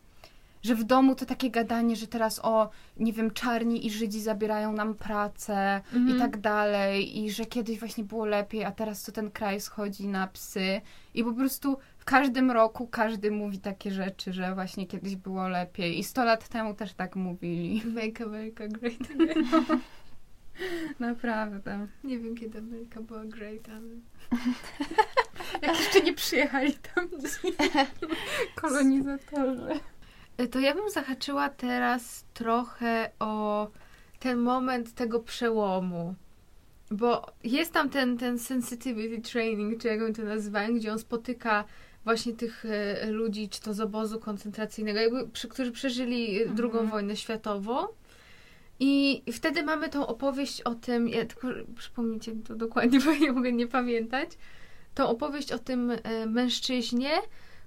[0.64, 4.72] że w domu to takie gadanie, że teraz o, nie wiem, czarni i Żydzi zabierają
[4.72, 5.80] nam pracę
[6.14, 10.08] i tak dalej, i że kiedyś właśnie było lepiej, a teraz to ten kraj schodzi
[10.08, 10.80] na psy.
[11.14, 15.98] I po prostu w każdym roku każdy mówi takie rzeczy, że właśnie kiedyś było lepiej.
[15.98, 17.82] I 100 lat temu też tak mówili.
[17.86, 19.80] Make America Great Again.
[20.98, 21.86] Naprawdę.
[22.04, 23.88] Nie wiem, kiedy Ameryka była great, ale...
[25.62, 27.54] Jak jeszcze nie przyjechali tam ci
[28.60, 29.80] kolonizatorzy.
[30.36, 33.68] E, To ja bym zahaczyła teraz trochę o
[34.20, 36.14] ten moment tego przełomu.
[36.90, 41.64] Bo jest tam ten, ten sensitivity training, czy jak oni to nazywają, gdzie on spotyka
[42.04, 46.90] właśnie tych e, ludzi, czy to z obozu koncentracyjnego, jakby, przy, którzy przeżyli drugą Mhm.
[46.90, 47.76] wojnę światową.
[48.80, 53.32] I wtedy mamy tą opowieść o tym, ja tylko przypomnijcie mi to dokładnie, bo ja
[53.32, 54.30] mogę nie pamiętać,
[54.94, 55.92] tą opowieść o tym
[56.26, 57.10] mężczyźnie,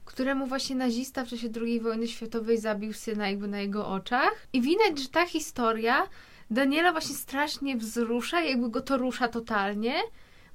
[0.08, 4.32] któremu właśnie nazista w czasie II wojny światowej zabił syna jakby na jego oczach.
[4.54, 6.08] I widać, że ta historia
[6.52, 9.94] Daniela właśnie strasznie wzrusza, jakby go to rusza totalnie.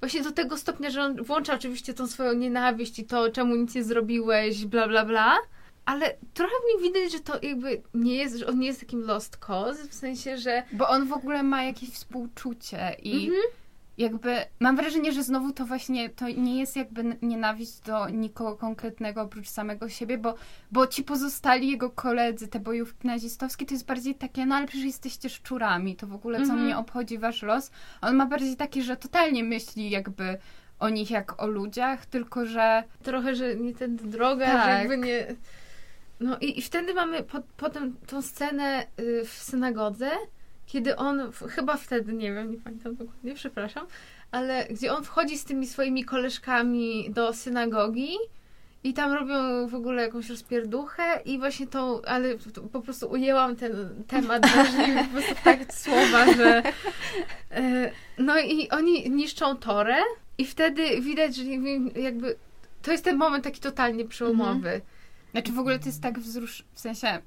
[0.00, 3.74] Właśnie do tego stopnia, że on włącza oczywiście tą swoją nienawiść i to, czemu nic
[3.74, 5.36] nie zrobiłeś, bla, bla, bla.
[5.84, 9.36] Ale trochę nim widać, że to jakby nie jest, że on nie jest takim lost
[9.36, 13.42] cause, w sensie, że Bo on w ogóle ma jakieś współczucie i Mhm.
[13.98, 19.22] Jakby mam wrażenie, że znowu to właśnie to nie jest jakby nienawiść do nikogo konkretnego
[19.22, 20.34] oprócz samego siebie, bo,
[20.72, 24.86] bo ci pozostali jego koledzy, te bojówki nazistowskie, to jest bardziej takie, no ale przecież
[24.86, 26.64] jesteście szczurami, to w ogóle co Mhm.
[26.64, 27.70] mnie obchodzi wasz los.
[28.00, 30.38] On ma bardziej takie, że totalnie myśli jakby
[30.78, 34.64] o nich jak o ludziach, tylko że Trochę, że nie ten droga, Tak.
[34.64, 35.26] że jakby nie...
[36.20, 40.10] No i, i wtedy mamy po, potem tą scenę y, w synagodze,
[40.66, 43.86] kiedy on, chyba wtedy, nie wiem, nie pamiętam dokładnie, przepraszam,
[44.30, 48.16] ale gdzie on wchodzi z tymi swoimi koleżkami do synagogi
[48.84, 52.28] i tam robią w ogóle jakąś rozpierduchę i właśnie tą, ale
[52.72, 56.62] po prostu ujęłam ten temat wrażliwy, po prostu tak słowa, że
[57.50, 59.96] e, no i oni niszczą torę
[60.38, 61.44] i wtedy widać, że
[62.00, 62.36] jakby
[62.82, 64.80] to jest ten moment taki totalnie przełomowy.
[65.32, 66.64] Znaczy w ogóle to jest tak wzrusz...
[66.72, 67.22] w sensie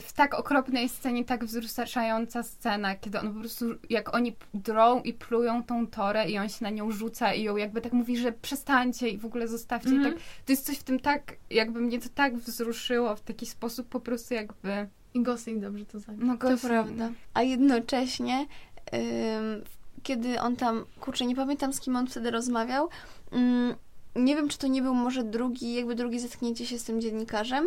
[0.00, 5.12] w tak okropnej scenie, tak wzruszająca scena, kiedy on po prostu, jak oni drą i
[5.12, 8.32] plują tą torę i on się na nią rzuca i ją jakby tak mówi, że
[8.32, 9.90] przestańcie i w ogóle zostawcie.
[9.90, 10.12] Mhm.
[10.12, 13.46] I tak, to jest coś w tym tak, jakby mnie to tak wzruszyło w taki
[13.46, 16.26] sposób po prostu jakby, I Gosling dobrze to zagrał.
[16.26, 16.60] no To Gosling.
[16.60, 17.10] prawda.
[17.34, 18.46] A jednocześnie,
[18.94, 19.64] ym,
[20.02, 22.88] kiedy on tam, kurczę, nie pamiętam z kim on wtedy rozmawiał,
[23.32, 23.74] ym,
[24.16, 27.66] nie wiem, czy to nie był może drugi, jakby drugie zetknięcie się z tym dziennikarzem,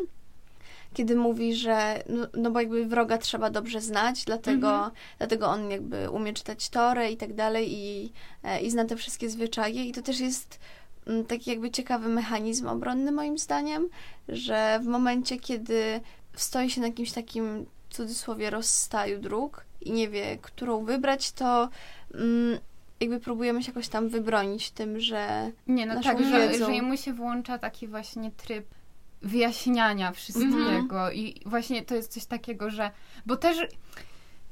[0.93, 4.91] kiedy mówi, że no, no bo jakby wroga trzeba dobrze znać, dlatego, Mhm.
[5.17, 8.11] dlatego on jakby umie czytać Torę i tak dalej i,
[8.43, 10.59] e, i zna te wszystkie zwyczaje i to też jest
[11.07, 13.89] mm, taki jakby ciekawy mechanizm obronny moim zdaniem,
[14.27, 16.01] że w momencie, kiedy
[16.35, 21.69] stoi się na jakimś takim w cudzysłowie rozstaju dróg i nie wie, którą wybrać, to
[22.13, 22.59] mm,
[22.99, 27.13] jakby próbujemy się jakoś tam wybronić tym, że Nie, no tak, że, że jemu się
[27.13, 28.65] włącza taki właśnie tryb
[29.21, 31.11] wyjaśniania wszystkiego.
[31.11, 32.91] I właśnie to jest coś takiego, że
[33.25, 33.57] bo też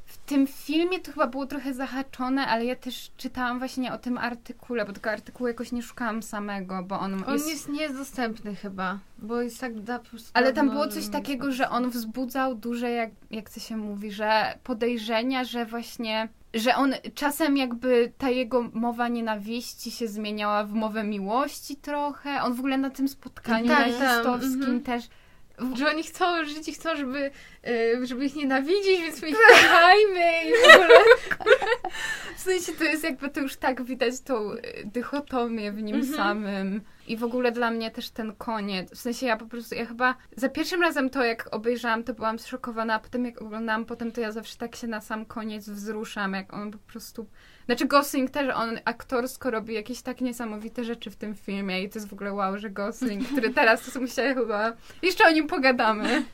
[0.07, 4.17] w tym filmie to chyba było trochę zahaczone, ale ja też czytałam właśnie o tym
[4.17, 7.49] artykule, bo tego artykułu jakoś nie szukałam samego, bo on, On jest...
[7.49, 9.99] jest, nie jest dostępny chyba, bo jest tak da,
[10.33, 14.57] Ale tam było coś takiego, że on wzbudzał duże, jak, jak to się mówi, że
[14.63, 21.03] podejrzenia, że właśnie, że on czasem jakby ta jego mowa nienawiści się zmieniała w mowę
[21.03, 22.41] miłości trochę.
[22.41, 24.83] On w ogóle na tym spotkaniu Tak, tak, nazistowskim mhm.
[24.83, 25.03] też.
[25.75, 27.31] Że oni chcą żyć i chcą, żeby,
[27.67, 30.99] y, żeby ich nienawidzić, więc my ich kochajmy i w ogóle.
[32.37, 36.15] W sensie to jest jakby to już tak widać tą y, dychotomię w nim Mhm.
[36.15, 36.81] samym.
[37.07, 38.91] I w ogóle dla mnie też ten koniec.
[38.91, 42.39] W sensie ja po prostu, ja chyba za pierwszym razem to jak obejrzałam, to byłam
[42.39, 46.33] zszokowana, a potem jak oglądałam potem, to ja zawsze tak się na sam koniec wzruszam,
[46.33, 47.27] jak on po prostu...
[47.65, 51.99] Znaczy Gosling też, on aktorsko robi jakieś tak niesamowite rzeczy w tym filmie i to
[51.99, 54.73] jest w ogóle wow, że Gosling, który teraz to myślę chyba...
[55.01, 56.25] Jeszcze o nim pogadamy.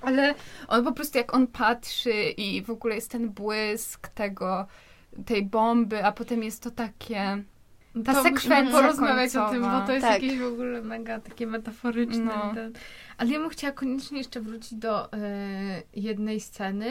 [0.00, 0.34] Ale
[0.68, 4.66] on po prostu jak on patrzy i w ogóle jest ten błysk tego,
[5.26, 7.42] tej bomby, a potem jest to takie...
[8.04, 9.80] Ta to sekwencja musimy porozmawiać o tym, końcowa.
[9.80, 10.22] bo to jest Tak.
[10.22, 12.24] jakieś w ogóle mega takie metaforyczne.
[12.24, 12.54] No.
[12.54, 12.72] Ten.
[13.18, 15.18] Ale ja bym chciała koniecznie jeszcze wrócić do e,
[15.94, 16.86] jednej sceny,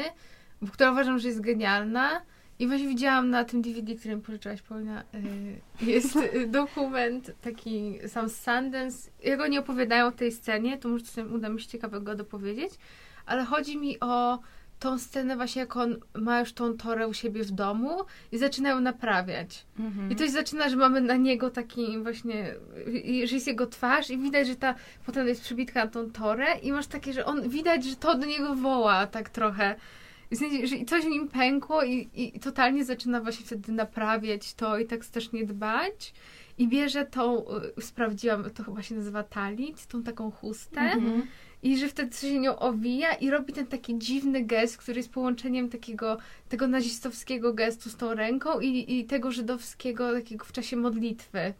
[0.61, 2.21] w- która uważam, że jest genialna.
[2.59, 5.03] I właśnie widziałam na tym DVD, który mi pożyczyłaś, Paulina,
[5.81, 9.09] e, jest dokument taki sam z Sundance.
[9.23, 12.71] Jak oni opowiadają o tej scenie, to może sobie uda mi się ciekawego dopowiedzieć,
[13.25, 14.39] ale chodzi mi o
[14.79, 17.97] tą scenę właśnie, jak on ma już tą torę u siebie w domu
[18.31, 19.65] i zaczynają naprawiać.
[19.79, 20.11] Mhm.
[20.11, 22.55] I to się zaczyna, że mamy na niego taki właśnie,
[23.03, 26.45] i- że jest jego twarz i widać, że ta potem jest przybitka na tą torę
[26.63, 29.75] i masz takie, że on widać, że to do niego woła tak trochę.
[30.31, 35.05] Że coś w nim pękło i, i totalnie zaczyna właśnie wtedy naprawiać to i tak
[35.05, 36.13] strasznie dbać.
[36.57, 37.45] I bierze tą,
[37.77, 40.81] y, sprawdziłam, to chyba się nazywa talit, tą taką chustę.
[40.81, 41.27] Mhm.
[41.65, 45.69] I że wtedy się nią owija i robi ten taki dziwny gest, który jest połączeniem
[45.69, 46.17] takiego,
[46.49, 51.53] tego nazistowskiego gestu z tą ręką i, i tego żydowskiego takiego w czasie modlitwy.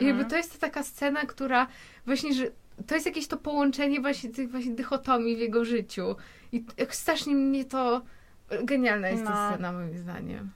[0.00, 1.66] I jakby to jest taka scena, która
[2.06, 2.50] właśnie, że
[2.86, 6.16] to jest jakieś to połączenie właśnie tych właśnie dychotomii w jego życiu.
[6.52, 8.02] I jak strasznie mnie to...
[8.64, 9.48] Genialna jest ta No.
[9.54, 10.50] scena moim zdaniem.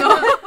[0.00, 0.08] No.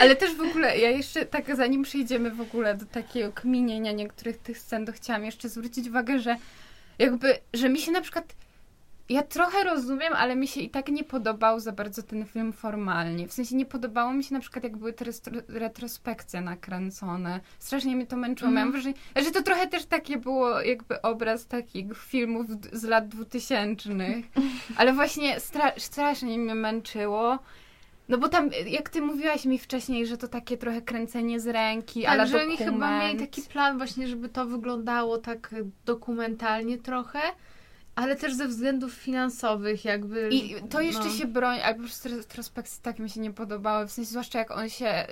[0.00, 4.38] Ale też w ogóle, ja jeszcze tak zanim przejdziemy w ogóle do takiego kminienia niektórych
[4.38, 6.36] tych scen, to chciałam jeszcze zwrócić uwagę, że
[6.98, 8.34] jakby, że mi się na przykład
[9.08, 13.28] ja trochę rozumiem, ale mi się i tak nie podobał za bardzo ten film formalnie.
[13.28, 15.04] W sensie nie podobało mi się na przykład, jak były te
[15.48, 17.40] retrospekcje nakręcone.
[17.58, 18.48] Strasznie mnie to męczyło.
[18.48, 18.54] Mhm.
[18.54, 24.24] Miałam wrażenie, że to trochę też takie było jakby obraz takich filmów z lat dwutysięcznych.
[24.78, 27.38] Ale właśnie stra- strasznie mnie męczyło.
[28.08, 32.06] No bo tam, jak ty mówiłaś mi wcześniej, że to takie trochę kręcenie z ręki,
[32.06, 32.74] ale Tak, że oni dokument.
[32.74, 37.18] chyba mieli taki plan właśnie, żeby to wyglądało tak dokumentalnie trochę,
[37.94, 40.28] ale też ze względów finansowych jakby.
[40.32, 41.10] I to jeszcze no.
[41.10, 44.50] się broni, ale po prostu retrospekcje tak mi się nie podobały, w sensie zwłaszcza jak
[44.50, 45.06] on się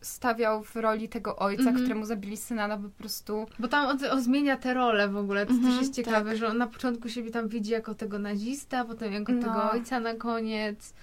[0.00, 1.76] stawiał w roli tego ojca, Mhm.
[1.78, 3.46] któremu zabili syna, no po prostu...
[3.58, 6.48] Bo tam on, on zmienia te role w ogóle, to Mhm, też jest ciekawe, że
[6.48, 9.40] on na początku siebie tam widzi jako tego nazista, potem jako No.
[9.42, 10.94] tego ojca na koniec.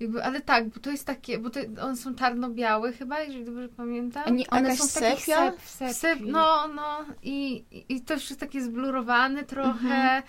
[0.00, 3.68] Jakby, ale tak, bo to jest takie, bo to, one są czarno-białe chyba, jeżeli dobrze
[3.68, 4.22] pamiętam.
[4.26, 5.50] A nie, one Jakaś są w takich sepia?
[5.50, 5.94] sep, sepii.
[5.94, 9.94] Sep, no, no i, i to już jest takie zblurowane trochę.
[9.94, 10.22] Mhm.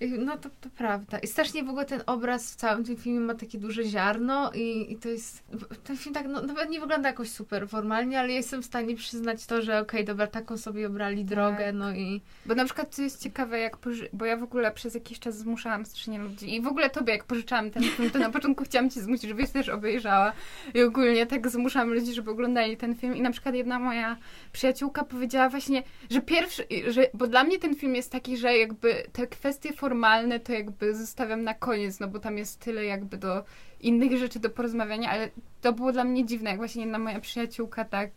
[0.00, 1.18] No to, to prawda.
[1.18, 4.92] I strasznie w ogóle ten obraz w całym tym filmie ma takie duże ziarno i,
[4.92, 5.44] i to jest...
[5.84, 8.96] Ten film tak no, nawet nie wygląda jakoś super formalnie, ale ja jestem w stanie
[8.96, 11.74] przyznać to, że okej, dobra, taką sobie obrali drogę, Tak.
[11.74, 12.20] no i...
[12.46, 15.38] Bo na przykład to jest ciekawe, jak poży- bo ja w ogóle przez jakiś czas
[15.38, 18.90] zmuszałam strasznie ludzi i w ogóle tobie, jak pożyczałam ten film, to na początku chciałam
[18.90, 20.32] cię zmusić, żebyś też obejrzała
[20.74, 24.16] i ogólnie tak zmuszałam ludzi, żeby oglądali ten film i na przykład jedna moja
[24.52, 28.94] przyjaciółka powiedziała właśnie, że pierwszy, że, bo dla mnie ten film jest taki, że jakby
[29.12, 29.85] te kwestie formalne
[30.44, 33.44] to jakby zostawiam na koniec, no bo tam jest tyle jakby do
[33.80, 37.84] innych rzeczy do porozmawiania, ale to było dla mnie dziwne, jak właśnie jedna moja przyjaciółka
[37.84, 38.10] tak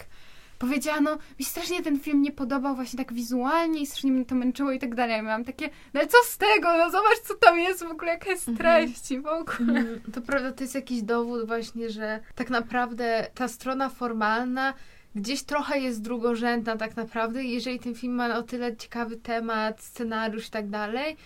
[0.60, 4.36] powiedziała, no mi strasznie ten film nie podobał właśnie tak wizualnie i strasznie mnie to
[4.36, 5.16] męczyło i tak dalej.
[5.16, 8.12] Ja miałam takie, no ale co z tego, no zobacz co tam jest, w ogóle
[8.12, 8.58] jaka jest Mhm.
[8.88, 9.80] treść i w ogóle.
[9.80, 14.74] Mm, To prawda, to jest jakiś dowód właśnie, że tak naprawdę ta strona formalna
[15.16, 17.44] gdzieś trochę jest drugorzędna tak naprawdę.
[17.44, 21.18] Jeżeli ten film ma o tyle ciekawy temat, scenariusz i tak dalej,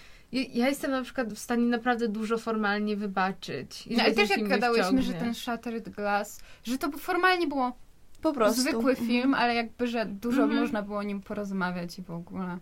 [0.42, 3.88] ja- jestem na przykład w stanie naprawdę dużo formalnie wybaczyć.
[3.88, 7.72] i No, ten też jak gadałyśmy, że ten Shattered Glass, że to formalnie było
[8.22, 8.62] Po prostu.
[8.62, 9.08] zwykły Mhm.
[9.08, 10.62] film, ale jakby, że dużo Mhm.
[10.62, 12.58] można było o nim porozmawiać i w ogóle.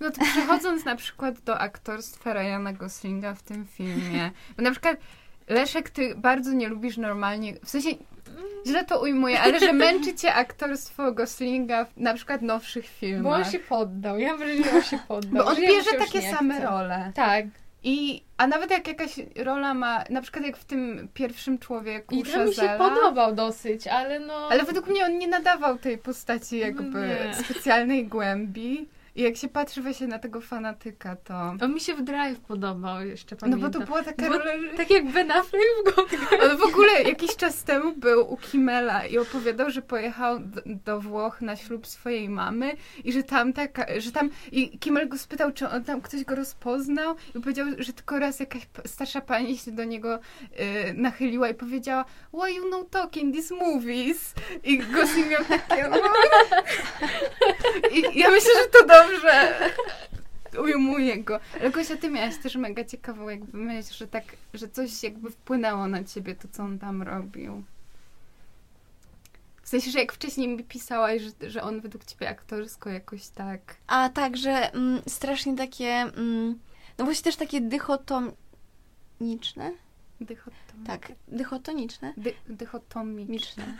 [0.00, 4.96] No to przechodząc na przykład do aktorstwa Ryana Goslinga w tym filmie, bo na przykład
[5.48, 7.90] Leszek, ty bardzo nie lubisz normalnie, w sensie
[8.66, 13.22] źle to ujmuję, ale że męczy cię aktorstwo Goslinga w na przykład nowszych filmach.
[13.22, 14.18] Bo on się poddał.
[14.18, 15.44] Ja wrażenie, że on się poddał.
[15.44, 16.64] Bo on bierze takie same chce.
[16.64, 17.12] role.
[17.14, 17.44] Tak.
[17.82, 22.22] I, a nawet jak jakaś rola ma, na przykład jak w tym pierwszym człowieku I
[22.22, 24.48] to mi się podobał dosyć, ale no...
[24.50, 27.34] ale według mnie on nie nadawał tej postaci jakby Nie.
[27.34, 28.88] specjalnej głębi.
[29.18, 31.34] I jak się patrzy właśnie na tego fanatyka, to...
[31.60, 33.70] On mi się w Drive podobał, jeszcze No pamiętam.
[33.70, 34.38] bo to była taka Bo-.
[34.76, 36.20] Tak jak Ben Affleck w Gothic.
[36.42, 41.00] On w ogóle jakiś czas temu był u Kimmela i opowiadał, że pojechał do, do
[41.00, 42.72] Włoch na ślub swojej mamy
[43.04, 46.34] i że tam taka, że tam i Kimmel go spytał, czy on tam ktoś go
[46.34, 50.20] rozpoznał i powiedział, że tylko raz jakaś starsza pani się do niego y,
[50.94, 52.04] nachyliła i powiedziała
[52.34, 54.34] why you no talk in these movies?
[54.64, 55.96] I Gosling miał takie no.
[58.14, 59.54] ja myślę, że to dobrze
[60.58, 61.40] ujmuje go.
[61.60, 65.86] Ale Gosia, ty miałaś też mega ciekawą jakby myśl, że tak, że coś jakby wpłynęło
[65.86, 67.62] na ciebie, to co on tam robił.
[69.62, 73.60] W sensie, że jak wcześniej mi pisałaś, że, że on według ciebie aktorsko jakoś tak...
[73.86, 76.58] A także mm, strasznie takie, mm,
[76.98, 79.72] no właśnie też takie dychotoniczne,
[80.20, 80.84] Dychotom...
[80.86, 83.32] tak, dychotoniczne, Dy, dychotomiczne.
[83.32, 83.78] miczne.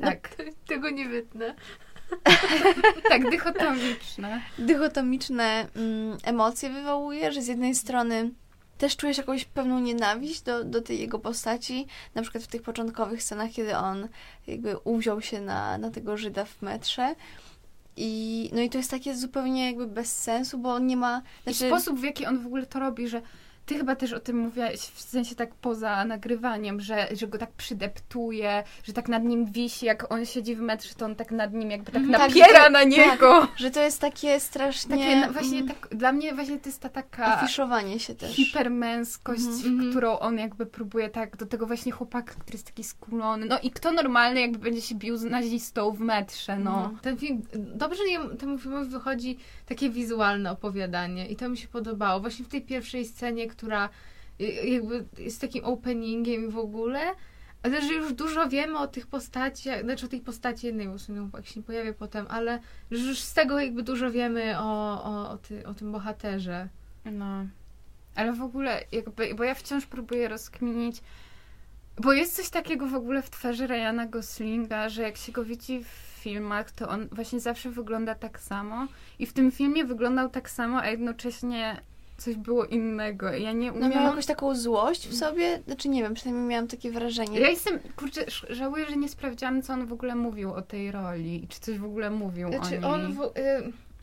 [0.00, 1.54] Tak, Tego nie wytnę.
[3.08, 4.40] Tak, dychotomiczne.
[4.58, 8.30] dychotomiczne mm, emocje wywołuje, że z jednej strony
[8.78, 13.22] też czujesz jakąś pewną nienawiść do, do tej jego postaci, na przykład w tych początkowych
[13.22, 14.08] scenach, kiedy on
[14.46, 17.14] jakby uwziął się na, na tego Żyda w metrze.
[17.96, 21.22] I, no i to jest takie zupełnie jakby bez sensu, bo on nie ma...
[21.46, 23.22] I Znaczy, sposób, w jaki on w ogóle to robi, że
[23.66, 27.50] ty chyba też o tym mówiłaś, w sensie tak poza nagrywaniem, że, że go tak
[27.52, 31.52] przydeptuje, że tak nad nim wisi, jak on siedzi w metrze, to on tak nad
[31.52, 32.20] nim jakby tak Mhm.
[32.20, 33.48] Tak, napiera to- na niego.
[33.56, 34.96] że to jest takie strasznie...
[34.96, 38.36] Takie właśnie mm, tak, dla mnie właśnie to jest ta taka Afiszowanie się też.
[38.36, 39.90] hipermęskość, Mhm.
[39.90, 43.46] którą on jakby próbuje tak, do tego właśnie chłopaka, który jest taki skulony.
[43.46, 46.70] No i kto normalny jakby będzie się bił z nazistą w metrze, no.
[46.74, 46.98] No.
[47.02, 48.02] Ten film, dobrze
[48.38, 52.20] temu filmowi wychodzi takie wizualne opowiadanie i to mi się podobało.
[52.20, 53.88] Właśnie w tej pierwszej scenie, która
[54.40, 57.14] y, jakby jest takim openingiem w ogóle,
[57.62, 61.02] ale że już dużo wiemy o tych postaciach, znaczy o tej postaci jednej, bo w
[61.02, 65.30] sumie jak się pojawię potem, ale że już z tego jakby dużo wiemy o, o,
[65.30, 66.68] o, ty, o tym bohaterze.
[67.04, 67.46] No.
[68.14, 71.02] Ale w ogóle jakby, bo ja wciąż próbuję rozkminić,
[72.00, 75.84] bo jest coś takiego w ogóle w twarzy Ryana Goslinga, że jak się go widzi
[75.84, 78.86] w filmach, to on właśnie zawsze wygląda tak samo
[79.18, 81.80] i w tym filmie wyglądał tak samo, a jednocześnie
[82.16, 83.32] coś było innego.
[83.32, 83.90] Ja nie No umiem...
[83.90, 87.40] miał jakąś taką złość w sobie, znaczy nie wiem, przynajmniej miałam takie wrażenie.
[87.40, 91.46] Ja jestem, kurczę, żałuję, że nie sprawdziłam, co on w ogóle mówił o tej roli
[91.48, 92.84] czy coś w ogóle mówił o Znaczy niej.
[92.84, 93.20] on, w,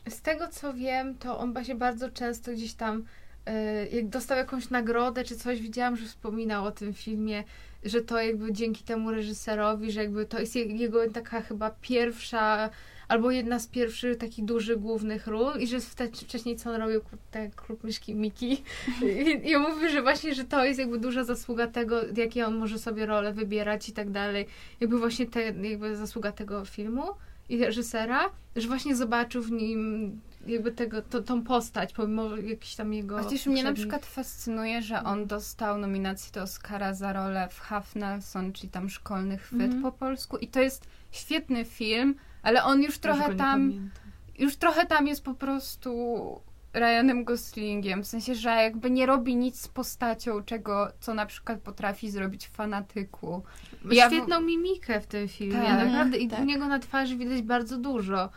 [0.08, 3.04] y, z tego co wiem, to on właśnie bardzo często gdzieś tam,
[3.48, 7.44] y, jak dostał jakąś nagrodę czy coś, widziałam, że wspominał o tym filmie,
[7.84, 12.70] że to jakby dzięki temu reżyserowi, że jakby to jest je- jego taka chyba pierwsza
[13.12, 15.80] albo jedna z pierwszych takich dużych głównych ról i że
[16.14, 18.62] wcześniej co on robił, te klub myszki Miki
[19.02, 22.56] I, i on mówi, że właśnie, że to jest jakby duża zasługa tego, jakie on
[22.56, 24.46] może sobie role wybierać i tak dalej,
[24.80, 27.02] jakby właśnie te, jakby zasługa tego filmu.
[27.48, 32.92] i reżysera, że właśnie zobaczył w nim jakby tego, to, tą postać, pomimo jakichś tam
[32.94, 37.60] jego Chociaż mnie na przykład fascynuje, że on dostał nominację do Oscara za rolę w
[37.60, 39.82] Half Nelson, czyli tam szkolny chwyt Mhm.
[39.82, 40.36] po polsku.
[40.36, 43.90] I to jest świetny film, ale on już Już trochę nie tam,
[44.38, 46.40] już trochę tam jest po prostu
[46.74, 48.02] Ryanem Goslingiem.
[48.02, 52.46] W sensie, że jakby nie robi nic z postacią, czego, co na przykład potrafi zrobić
[52.46, 53.42] w fanatyku.
[53.90, 55.84] Ja w- świetną mimikę w tym filmie, Tak.
[55.86, 56.18] naprawdę.
[56.18, 56.40] I Tak.
[56.40, 58.28] u niego na twarzy widać bardzo dużo.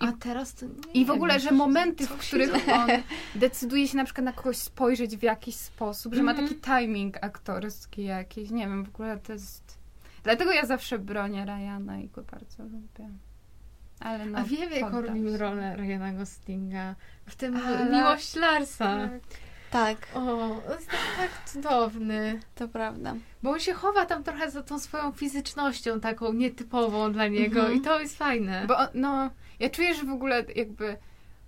[0.00, 2.88] A teraz to nie I w ogóle, że momenty, w których on
[3.34, 6.48] decyduje się na przykład na kogoś spojrzeć w jakiś sposób, że ma Mhm.
[6.48, 9.78] taki timing aktorski jakiś, nie wiem, w ogóle to jest...
[10.24, 13.08] Dlatego ja zawsze bronię Ryana i go bardzo lubię.
[14.00, 16.94] Ale no, A wiemy, jaką robimy rolę Ryana Goslinga.
[17.26, 19.08] W tym Ale- Miłość Larsa.
[19.70, 22.40] Tak, O, on jest tak, tak cudowny.
[22.54, 23.14] to prawda.
[23.42, 27.78] Bo on się chowa tam trochę za tą swoją fizycznością taką nietypową dla niego Mhm.
[27.78, 28.64] i to jest fajne.
[28.68, 29.30] Bo on, no,
[29.60, 30.96] ja czuję, że w ogóle jakby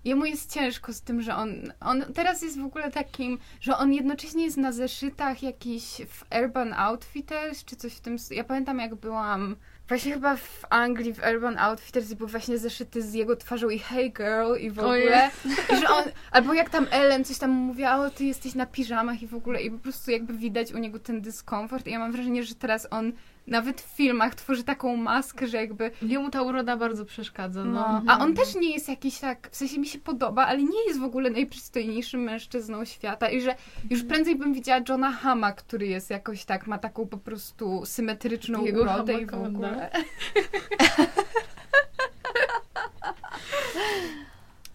[0.05, 3.93] jemu jest ciężko z tym, że on, on teraz jest w ogóle takim, że on
[3.93, 8.17] jednocześnie jest na zeszytach jakiś w Urban Outfitters, czy coś w tym...
[8.31, 9.55] Ja pamiętam, jak byłam
[9.91, 13.79] właśnie chyba w Anglii w Urban Outfitters i były właśnie zeszyty z jego twarzą i
[13.79, 15.31] hey girl i w ogóle.
[15.45, 19.21] I że on, albo jak tam Ellen coś tam mówiła, o ty jesteś na piżamach
[19.21, 19.61] i w ogóle.
[19.61, 21.87] I po prostu jakby widać u niego ten dyskomfort.
[21.87, 23.13] I ja mam wrażenie, że teraz on
[23.47, 27.63] nawet w filmach tworzy taką maskę, że jakby Jemu ta uroda bardzo przeszkadza.
[27.63, 27.71] No.
[27.71, 30.85] no, a on też nie jest jakiś tak, w sensie mi się podoba, ale nie
[30.87, 33.55] jest w ogóle najprzystojniejszym mężczyzną świata i że
[33.89, 38.65] już prędzej bym widziała Johna Hama, który jest jakoś tak, ma taką po prostu symetryczną
[38.65, 39.91] Jego urodę i w ogóle.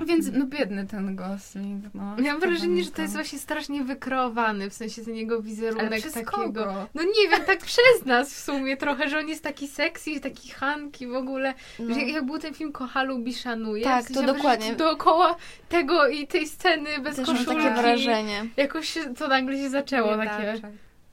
[0.01, 2.17] Więc no biedny ten Gosling, no.
[2.17, 6.13] Miałam wrażenie, że to jest właśnie strasznie wykreowany, w sensie ten jego Ale wizerunek przez
[6.13, 6.33] takiego.
[6.33, 6.87] kogo?
[6.95, 10.51] No nie wiem, tak przez nas w sumie trochę, że on jest taki sexy, taki
[10.51, 11.55] hanki w ogóle.
[11.79, 11.95] No.
[11.95, 13.85] Że jak był ten film Kocha lubi szanuje.
[13.85, 14.75] Tak, w sensie to dokładnie.
[14.75, 15.37] Dookoła
[15.69, 17.47] tego i tej sceny bez Też koszulki.
[17.47, 18.47] takie wrażenie.
[18.57, 20.43] Jakoś to nagle się zaczęło takie.
[20.43, 20.71] Biedaczek.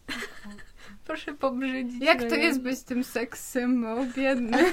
[1.07, 2.03] Proszę pobrzydzić.
[2.03, 4.57] Jak to jest być tym seks symbol, biedny?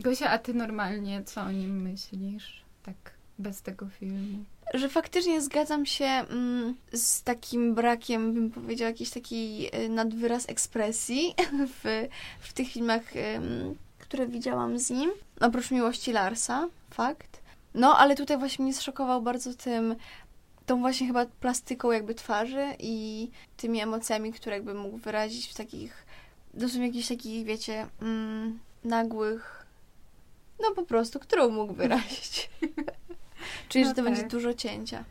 [0.00, 2.62] Gosia, a ty normalnie co o nim myślisz?
[2.82, 2.96] Tak,
[3.38, 4.44] bez tego filmu.
[4.74, 11.34] Że faktycznie zgadzam się mm, z takim brakiem, bym powiedziała, jakiś taki y, nadwyraz ekspresji
[11.82, 12.08] w,
[12.40, 13.02] w tych filmach,
[13.98, 15.10] które widziałam z nim.
[15.40, 17.40] Oprócz Miłości Larsa, fakt.
[17.74, 19.96] No, ale tutaj właśnie mnie zszokował bardzo tym,
[20.66, 26.06] tą właśnie chyba plastyką jakby twarzy i tymi emocjami, które jakby mógł wyrazić w takich,
[26.54, 29.59] dosłownie jakichś takich, wiecie, mm, nagłych,
[30.62, 32.50] no po prostu, którą mógł wyrazić.
[33.68, 34.30] Czyli, No że to będzie tak.
[34.30, 35.04] dużo cięcia.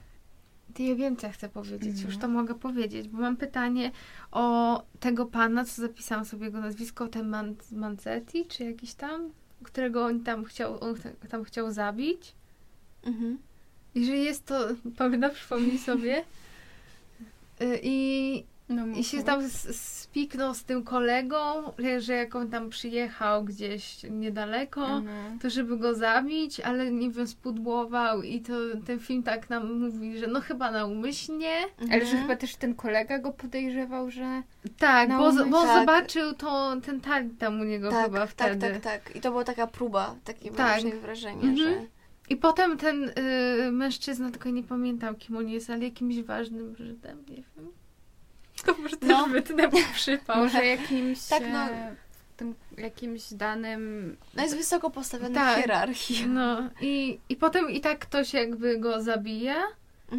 [0.73, 2.05] Ty ja wiem, co ja chcę powiedzieć, No.
[2.09, 3.91] już to mogę powiedzieć, bo mam pytanie
[4.31, 9.29] o tego pana, co zapisałam sobie jego nazwisko, ten Man Manzetti, czy jakiś tam,
[9.63, 10.95] którego on tam chciał, on
[11.29, 12.35] tam chciał zabić.
[13.03, 13.37] Mhm.
[13.95, 16.23] I że jest to, pamiętam, przypomnij sobie.
[17.61, 21.37] Y, I, No, I się tam spiknął z tym kolegą,
[21.97, 25.39] że- jak on tam przyjechał gdzieś niedaleko, Mhm.
[25.39, 28.53] to żeby go zabić, ale nie wiem, spudłował i to
[28.85, 31.51] ten film tak nam mówi, że no chyba naumyślnie.
[31.79, 32.21] Ale że Mhm.
[32.21, 34.43] chyba też ten kolega go podejrzewał, że...
[34.77, 35.79] Tak, bo, bo Tak.
[35.79, 38.71] zobaczył to, ten talent tam u niego Tak, chyba tak, wtedy.
[38.73, 39.15] tak, tak.
[39.15, 40.81] I to była taka próba, takie Tak.
[40.83, 40.95] tak.
[40.95, 41.57] wrażenie, Mhm.
[41.57, 41.85] że...
[42.29, 43.03] I potem ten
[43.67, 47.71] y, mężczyzna, tylko nie pamiętam kim on jest, ale jakimś ważnym Żydem, nie wiem.
[48.65, 49.27] To może też No.
[49.27, 50.37] wytnę mu przypał.
[50.37, 51.25] Może jakimś...
[51.25, 51.59] Tak, no.
[51.69, 51.95] e,
[52.37, 54.17] tym, jakimś danym...
[54.35, 55.57] No jest wysoko postawiony Tak.
[55.57, 56.27] w hierarchii.
[56.27, 59.63] No i, i potem i tak ktoś jakby go zabija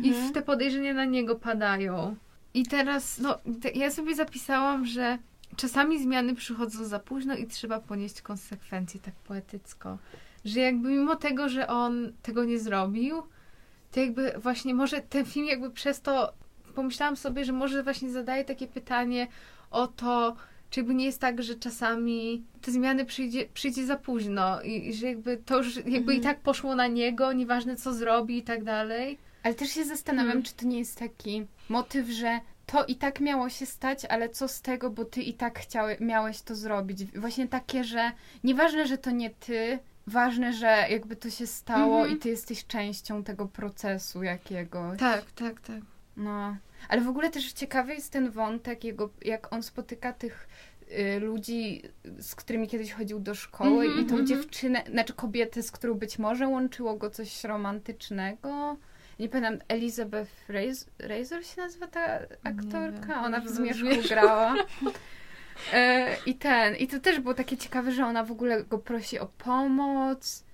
[0.02, 0.28] i Mhm.
[0.28, 2.16] w te podejrzenia na niego padają.
[2.54, 5.18] I teraz, no, te, ja sobie zapisałam, że
[5.56, 9.98] czasami zmiany przychodzą za późno i trzeba ponieść konsekwencje, tak poetycko.
[10.44, 13.22] Że jakby mimo tego, że on tego nie zrobił,
[13.92, 16.32] to jakby właśnie może ten film jakby przez to
[16.70, 19.26] pomyślałam sobie, że może właśnie zadaje takie pytanie
[19.70, 20.36] o to,
[20.70, 24.94] czy jakby nie jest tak, że czasami te zmiany przyjdzie, przyjdzie za późno i, i
[24.94, 26.18] że jakby to już jakby Mhm.
[26.18, 29.18] i tak poszło na niego, nieważne co zrobi i tak dalej.
[29.42, 30.44] Ale też się zastanawiam, Mhm.
[30.44, 34.48] czy to nie jest taki motyw, że to i tak miało się stać, ale co
[34.48, 37.04] z tego, bo ty i tak chciały, miałeś to zrobić.
[37.04, 38.12] Właśnie takie, że
[38.44, 42.16] nieważne, że to nie ty, ważne, że jakby to się stało Mhm.
[42.16, 44.98] i ty jesteś częścią tego procesu jakiegoś.
[44.98, 45.80] Tak, tak, tak.
[46.20, 46.56] No,
[46.88, 50.48] ale w ogóle też ciekawy jest ten wątek, jego, jak on spotyka tych
[51.16, 51.82] y, ludzi,
[52.18, 54.26] z którymi kiedyś chodził do szkoły Mhm, i tą mhm.
[54.26, 58.76] dziewczynę, znaczy kobietę, z którą być może łączyło go coś romantycznego.
[59.18, 63.24] Nie pamiętam, Elizabeth Razor, Razor się nazywa ta aktorka?
[63.24, 64.08] Ona w Zmierzchu Zmierzchu.
[64.08, 64.54] grała.
[65.72, 69.18] E, I ten, i to też było takie ciekawe, że ona w ogóle go prosi
[69.18, 70.44] o pomoc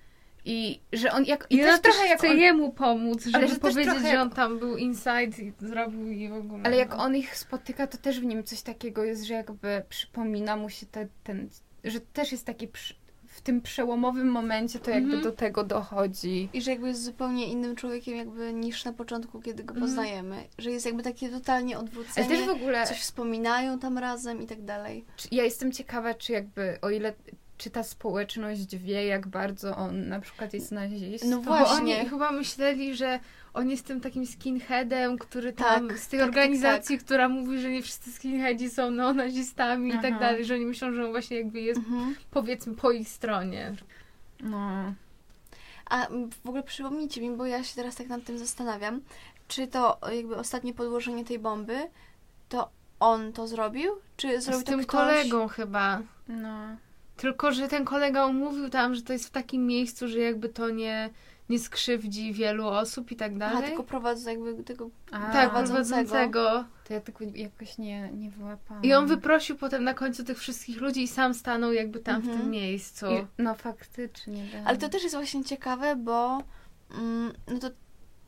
[0.49, 1.47] i że on jak...
[1.49, 4.21] I, I też trochę jak chce on, jemu pomóc, żeby Ale że powiedzieć, trochę że
[4.21, 6.63] on tam był inside i zrobił i w ogóle.
[6.65, 6.97] ale jak no.
[6.97, 10.85] on ich spotyka, to też w nim coś takiego jest, że jakby przypomina mu się
[10.85, 11.49] te, ten...
[11.83, 12.67] Że też jest taki...
[12.67, 12.93] Przy,
[13.27, 15.23] w tym przełomowym momencie to jakby Mhm.
[15.23, 16.49] do tego dochodzi.
[16.53, 19.87] I że jakby jest zupełnie innym człowiekiem jakby niż na początku, kiedy go Mhm.
[19.87, 20.43] poznajemy.
[20.57, 22.27] Że jest jakby takie totalnie Ale odwrócenie.
[22.27, 22.87] też w ogóle...
[22.87, 25.05] Coś wspominają tam razem i tak dalej.
[25.17, 27.13] Czy- Ja jestem ciekawa, czy jakby, o ile,
[27.57, 31.27] czy ta społeczność wie, jak bardzo on na przykład jest nazistą.
[31.29, 32.09] No Bo oni Właśnie.
[32.09, 33.19] chyba myśleli, że
[33.53, 37.59] on jest tym takim skinheadem, który tam Tak, z tej tak, tak, organizacji, która mówi,
[37.59, 40.19] że nie wszyscy skinheadzi są neonazistami i tak Aha.
[40.19, 42.15] dalej, że oni myślą, że on właśnie jakby jest Mhm.
[42.31, 43.75] powiedzmy po ich stronie.
[44.39, 44.93] No.
[45.89, 46.07] A
[46.43, 49.01] w ogóle przypomnijcie mi, bo ja się teraz tak nad tym zastanawiam,
[49.47, 51.77] czy to jakby ostatnie podłożenie tej bomby,
[52.49, 53.91] to on to zrobił?
[54.17, 54.91] Czy zrobił Z to tym ktoś?
[55.01, 56.01] kolegą chyba.
[56.27, 56.59] No.
[57.17, 60.69] Tylko, że ten kolega mówił tam, że to jest w takim miejscu, że jakby to
[60.69, 61.09] nie,
[61.49, 63.57] nie skrzywdzi wielu osób i tak dalej.
[63.57, 64.89] Aha, tylko prowadzą jakby tego...
[65.11, 66.09] A, tak, prowadzącego.
[66.09, 66.65] prowadzącego.
[66.87, 68.83] To ja tylko jakoś nie, nie wyłapałam.
[68.83, 72.25] I on wyprosił potem na końcu tych wszystkich ludzi i sam stanął jakby tam w
[72.25, 72.41] Mhm.
[72.41, 73.05] tym miejscu.
[73.05, 74.45] I, no faktycznie.
[74.51, 74.61] Tak.
[74.65, 76.41] Ale to też jest właśnie ciekawe, bo
[76.91, 77.69] mm, no to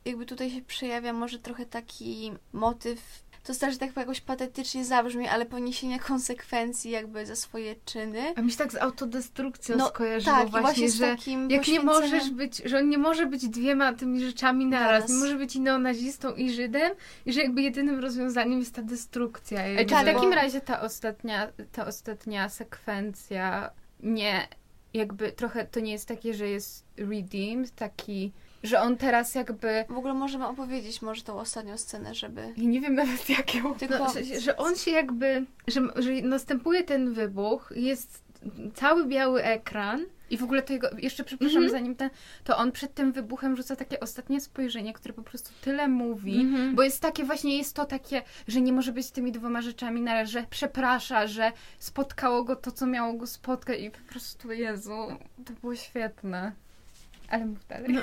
[0.06, 5.46] jakby tutaj się przejawia może trochę taki motyw, to też tak jakoś patetycznie zabrzmi, ale
[5.46, 8.34] poniesienia konsekwencji jakby za swoje czyny.
[8.36, 11.84] A mi się tak z autodestrukcją No, skojarzyło Tak, właśnie, właśnie że jak nie poświęceniem-
[11.86, 14.88] możesz być, że on nie może być dwiema tymi rzeczami naraz.
[14.92, 15.10] Naraz.
[15.10, 16.92] Nie może być i neonazistą i Żydem
[17.26, 19.68] i że jakby jedynym rozwiązaniem jest ta destrukcja.
[19.68, 19.86] Jakby.
[19.86, 23.70] czy w Tak, takim bo- razie ta ostatnia, ta ostatnia sekwencja
[24.04, 24.48] nie,
[24.94, 28.32] jakby trochę to nie jest takie, że jest redeemed, taki,
[28.64, 32.42] że on teraz jakby, W ogóle możemy opowiedzieć może tą ostatnią scenę, żeby...
[32.58, 33.74] ja nie wiem nawet jak ją...
[33.74, 33.98] Tylko...
[33.98, 38.24] No, że, że on się jakby, że, że następuje ten wybuch, jest
[38.74, 41.72] cały biały ekran I w ogóle to jego, jeszcze przepraszam, Mhm.
[41.72, 42.10] zanim ten,
[42.44, 46.76] to on przed tym wybuchem rzuca takie ostatnie spojrzenie, które po prostu tyle mówi, Mhm.
[46.76, 50.30] bo jest takie właśnie, jest to takie, że nie może być tymi dwoma rzeczami naraz,
[50.30, 54.96] że przeprasza, że spotkało go to, co miało go spotkać i po prostu, Jezu,
[55.46, 56.52] to było świetne.
[57.30, 57.94] Ale mów dalej.
[57.94, 58.02] No.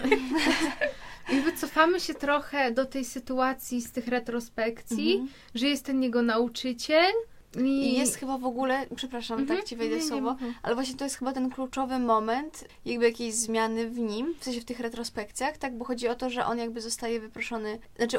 [1.36, 5.28] I wycofamy się trochę do tej sytuacji z tych retrospekcji, Mhm.
[5.54, 7.12] że jest ten jego nauczyciel
[7.64, 9.58] i, jest chyba w ogóle, przepraszam, Mhm.
[9.58, 10.54] tak ci wejdę Nie, nie, słowo, mów.
[10.62, 14.60] ale właśnie to jest chyba ten kluczowy moment, jakby jakiejś zmiany w nim, w sensie
[14.60, 15.78] w tych retrospekcjach, tak?
[15.78, 18.18] Bo chodzi o to, że on jakby zostaje wyproszony, znaczy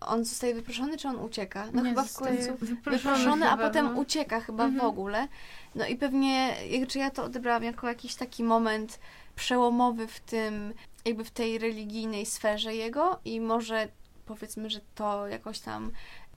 [0.00, 1.68] on zostaje wyproszony, czy on ucieka?
[1.72, 4.00] No Nie, chyba w końcu wyproszony, wyproszony, a potem no.
[4.00, 4.86] ucieka chyba w Mhm.
[4.90, 5.28] ogóle.
[5.74, 6.56] No i pewnie,
[6.88, 8.98] czy ja to odebrałam jako jakiś taki moment
[9.36, 10.74] przełomowy w tym,
[11.04, 13.88] jakby w tej religijnej sferze jego i może
[14.26, 15.92] powiedzmy, że to jakoś tam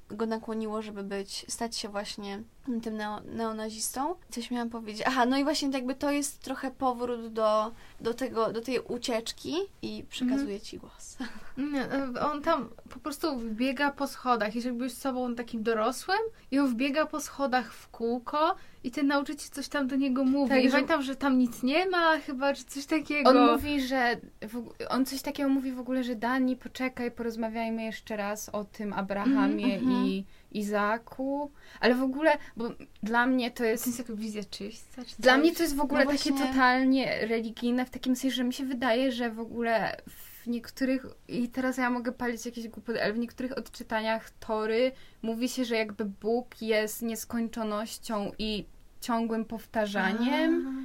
[0.10, 2.44] go nakłoniło, żeby być, stać się właśnie
[2.84, 4.16] tym neo, neonazistą.
[4.30, 5.04] Coś miałam powiedzieć.
[5.08, 9.56] Aha, no i właśnie jakby to jest trochę powrót do, do tego, do tej ucieczki
[9.82, 11.18] i przekazuję ci głos.
[11.74, 14.56] Nie, e, on tam po prostu wbiega po schodach.
[14.56, 16.20] Jest jakby z sobą takim dorosłym
[16.52, 20.50] i on wbiega po schodach w kółko i ten nauczyciel coś tam do niego mówi.
[20.50, 23.30] Tak, I że- pamiętam, że tam nic nie ma chyba, czy coś takiego.
[23.30, 28.16] On mówi, że w, on coś takiego mówi w ogóle, że Dani, poczekaj, porozmawiajmy jeszcze
[28.18, 30.06] raz o tym Abrahamie Mhm, mhm.
[30.06, 32.70] i Izaku, ale w ogóle, bo
[33.04, 35.82] dla mnie to To jest jest jakaś wizja czyśca, czy Dla mnie to jest w
[35.82, 36.48] ogóle No takie właśnie.
[36.48, 41.50] totalnie religijne, w takim sensie, że mi się wydaje, że w ogóle w niektórych, i
[41.50, 46.06] teraz ja mogę palić jakieś głupoty, ale w niektórych odczytaniach Tory mówi się, że jakby
[46.06, 48.66] Bóg jest nieskończonością i
[49.06, 50.76] ciągłym powtarzaniem.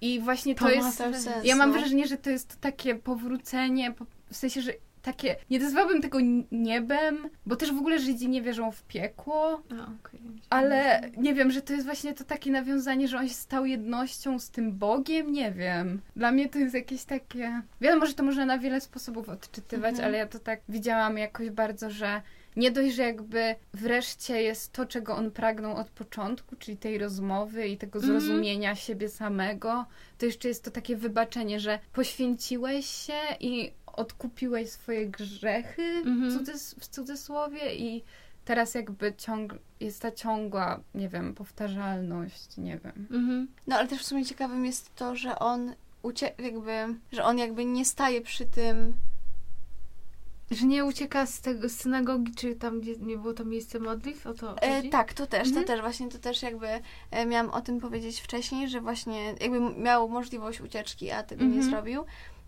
[0.00, 0.96] I właśnie to, jest.
[0.96, 1.78] sens, Ja mam no.
[1.78, 4.72] wrażenie, że to jest to takie powrócenie, po- w sensie, że
[5.02, 5.36] takie.
[5.50, 6.18] Nie nazwałabym tego
[6.52, 9.62] niebem, bo też w ogóle Żydzi nie wierzą w piekło.
[9.80, 9.86] A.
[10.50, 14.38] Ale nie wiem, że to jest właśnie to takie nawiązanie, że on się stał jednością
[14.38, 16.00] z tym Bogiem, nie wiem.
[16.16, 17.62] Dla mnie to jest jakieś takie.
[17.80, 20.08] Wiadomo, że to można na wiele sposobów odczytywać, Mhm.
[20.08, 22.22] ale ja to tak widziałam jakoś bardzo, że
[22.56, 27.68] nie dość, że jakby wreszcie jest to, czego on pragnął od początku, czyli tej rozmowy
[27.68, 28.20] i tego Mhm.
[28.20, 29.86] zrozumienia siebie samego,
[30.18, 36.30] to jeszcze jest to takie wybaczenie, że poświęciłeś się i odkupiłeś swoje grzechy Mhm.
[36.30, 38.02] w, cudzys- w cudzysłowie i
[38.44, 43.06] teraz jakby ciąg jest ta ciągła, nie wiem, powtarzalność, nie wiem.
[43.10, 43.48] Mhm.
[43.66, 46.72] No ale też w sumie ciekawym jest to, że on ucie- jakby,
[47.12, 48.94] że on jakby nie staje przy tym
[50.50, 54.26] Że nie ucieka z tego z synagogi, czy tam, gdzie nie było to miejsce modlitw?
[54.26, 55.66] O to E, tak, to też, Mhm.
[55.66, 56.66] to też, właśnie to też jakby
[57.10, 61.48] e, miałam o tym powiedzieć wcześniej, że właśnie jakby miał możliwość ucieczki, a tego nie
[61.56, 61.70] Mhm.
[61.70, 62.04] zrobił.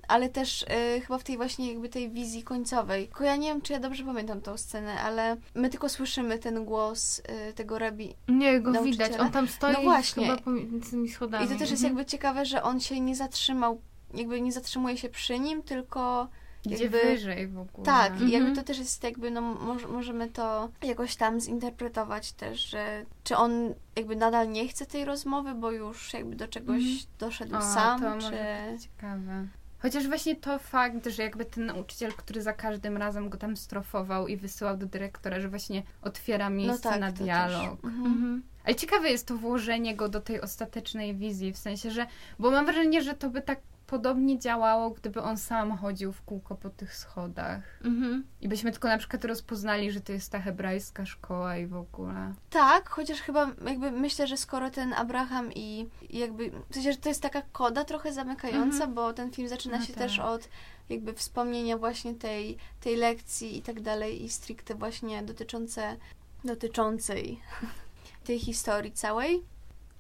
[0.09, 3.07] ale też y, chyba w tej właśnie jakby tej wizji końcowej.
[3.07, 6.64] Tylko ja nie wiem, czy ja dobrze pamiętam tą scenę, ale my tylko słyszymy ten
[6.64, 7.18] głos
[7.51, 8.14] y, tego rabi.
[8.28, 9.12] Nie, go widać.
[9.18, 10.26] On tam stoi No właśnie.
[10.26, 11.47] chyba pomiędzy tymi schodami.
[11.47, 11.97] I to też jest Mhm.
[11.99, 13.80] jakby ciekawe, że on się nie zatrzymał,
[14.14, 16.28] jakby nie zatrzymuje się przy nim, tylko
[16.75, 17.85] Gdzie jakby- wyżej w ogóle.
[17.87, 18.57] Tak, i jakby Mhm.
[18.57, 23.75] to też jest jakby, no moż, możemy to jakoś tam zinterpretować też, że czy on
[23.97, 26.99] jakby nadal nie chce tej rozmowy, bo już jakby do czegoś Mhm.
[27.19, 28.37] doszedł O, sam, to czy...
[28.83, 29.47] ciekawe.
[29.79, 34.29] Chociaż właśnie to fakt, że jakby ten nauczyciel, który za każdym razem go tam strofował
[34.29, 37.85] i wysyłał do dyrektora, że właśnie otwiera miejsce na No tak, to dialog.
[37.85, 38.07] Mhm.
[38.07, 38.43] Mhm.
[38.64, 42.07] Ale ciekawe jest to włożenie go do tej ostatecznej wizji, w sensie, że.
[42.39, 46.55] Bo mam wrażenie, że to by tak podobnie działało, gdyby on sam chodził w kółko
[46.55, 47.62] po tych schodach.
[47.84, 48.24] Mhm.
[48.41, 52.34] I byśmy tylko na przykład rozpoznali, że to jest ta hebrajska szkoła i w ogóle.
[52.51, 57.09] Tak, chociaż chyba jakby myślę, że skoro ten Abraham i jakby, w sensie, że to
[57.09, 58.95] jest taka koda trochę zamykająca, Mhm.
[58.95, 60.03] bo ten film zaczyna No się tak.
[60.03, 60.49] też od
[60.89, 65.97] jakby wspomnienia właśnie tej, tej lekcji i tak dalej i stricte właśnie dotyczące,
[66.45, 67.41] dotyczącej
[68.26, 69.43] tej historii całej,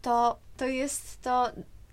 [0.02, 1.50] to, to jest to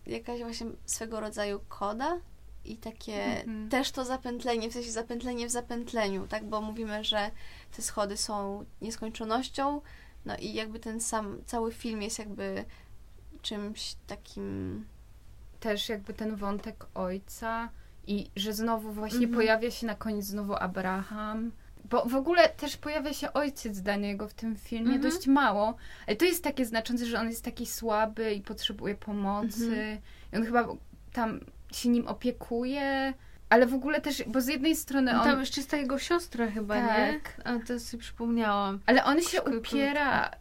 [0.07, 2.19] jakaś właśnie swego rodzaju koda
[2.65, 3.69] i takie Mhm.
[3.69, 7.31] też to zapętlenie, w sensie zapętlenie w zapętleniu, tak, bo mówimy, że
[7.75, 9.81] te schody są nieskończonością,
[10.25, 12.65] no i jakby ten sam, cały film jest jakby
[13.41, 14.85] czymś takim...
[15.59, 17.69] Też jakby ten wątek ojca
[18.07, 19.33] i że znowu właśnie Mhm.
[19.35, 21.51] pojawia się na koniec znowu Abraham.
[21.89, 25.01] Bo w ogóle też pojawia się ojciec Daniego w tym filmie Mhm.
[25.11, 25.75] dość mało.
[26.07, 29.63] Ale to jest takie znaczące, że on jest taki słaby i potrzebuje pomocy.
[29.65, 29.97] Mhm.
[30.33, 30.67] I on chyba
[31.13, 31.39] tam
[31.71, 33.13] się nim opiekuje.
[33.49, 35.17] Ale w ogóle też, bo z jednej strony on...
[35.17, 37.19] No Tam jeszcze jest ta jego siostra chyba, nie?
[37.23, 37.41] Tak.
[37.45, 38.79] A to sobie przypomniałam.
[38.85, 40.31] Ale on się upiera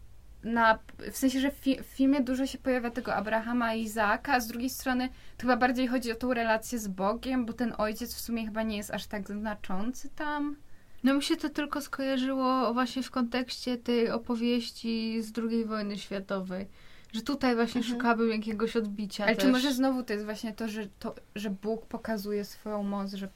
[0.45, 0.78] na.
[1.12, 4.40] W sensie, że w, fi- w filmie dużo się pojawia tego Abrahama i Izaaka, a
[4.40, 8.14] z drugiej strony to chyba bardziej chodzi o tą relację z Bogiem, bo ten ojciec
[8.14, 10.57] w sumie chyba nie jest aż tak znaczący tam.
[11.03, 16.66] No mi się to tylko skojarzyło właśnie w kontekście tej opowieści z II wojny światowej.
[17.12, 17.94] Że tutaj właśnie Mhm.
[17.96, 19.44] szukałabym jakiegoś odbicia Ale też.
[19.44, 23.28] czy może znowu to jest właśnie to, że, to, że Bóg pokazuje swoją moc, że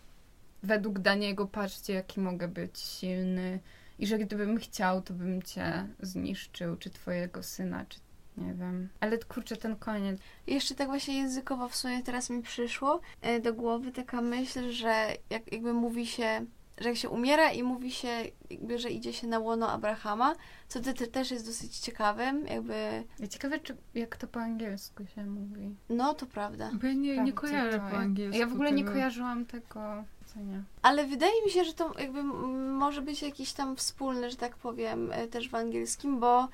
[0.62, 3.60] według Daniego patrzcie, jaki mogę być silny
[3.98, 7.98] i że gdybym chciał, to bym cię zniszczył, czy twojego syna, czy
[8.36, 8.88] nie wiem.
[9.00, 10.18] Ale kurczę, ten koniec.
[10.46, 15.08] Jeszcze tak właśnie językowo w sumie teraz mi przyszło e, do głowy taka myśl, że
[15.30, 16.46] jak, jakby mówi się,
[16.78, 18.08] że jak się umiera i mówi się,
[18.50, 20.34] jakby, że idzie się na łono Abrahama,
[20.68, 25.06] co te, te, też jest dosyć ciekawym, jakby, Ja ciekawe, czy, jak to po angielsku
[25.06, 25.74] się mówi.
[25.88, 26.70] no to prawda.
[26.80, 27.90] Bo ja nie, nie kojarzę to.
[27.90, 28.92] po angielsku Ja w ogóle nie tego.
[28.94, 30.62] kojarzyłam tego, co nie.
[30.82, 35.12] Ale wydaje mi się, że to jakby może być jakiś tam wspólny, że tak powiem,
[35.12, 36.48] e, też w angielskim, bo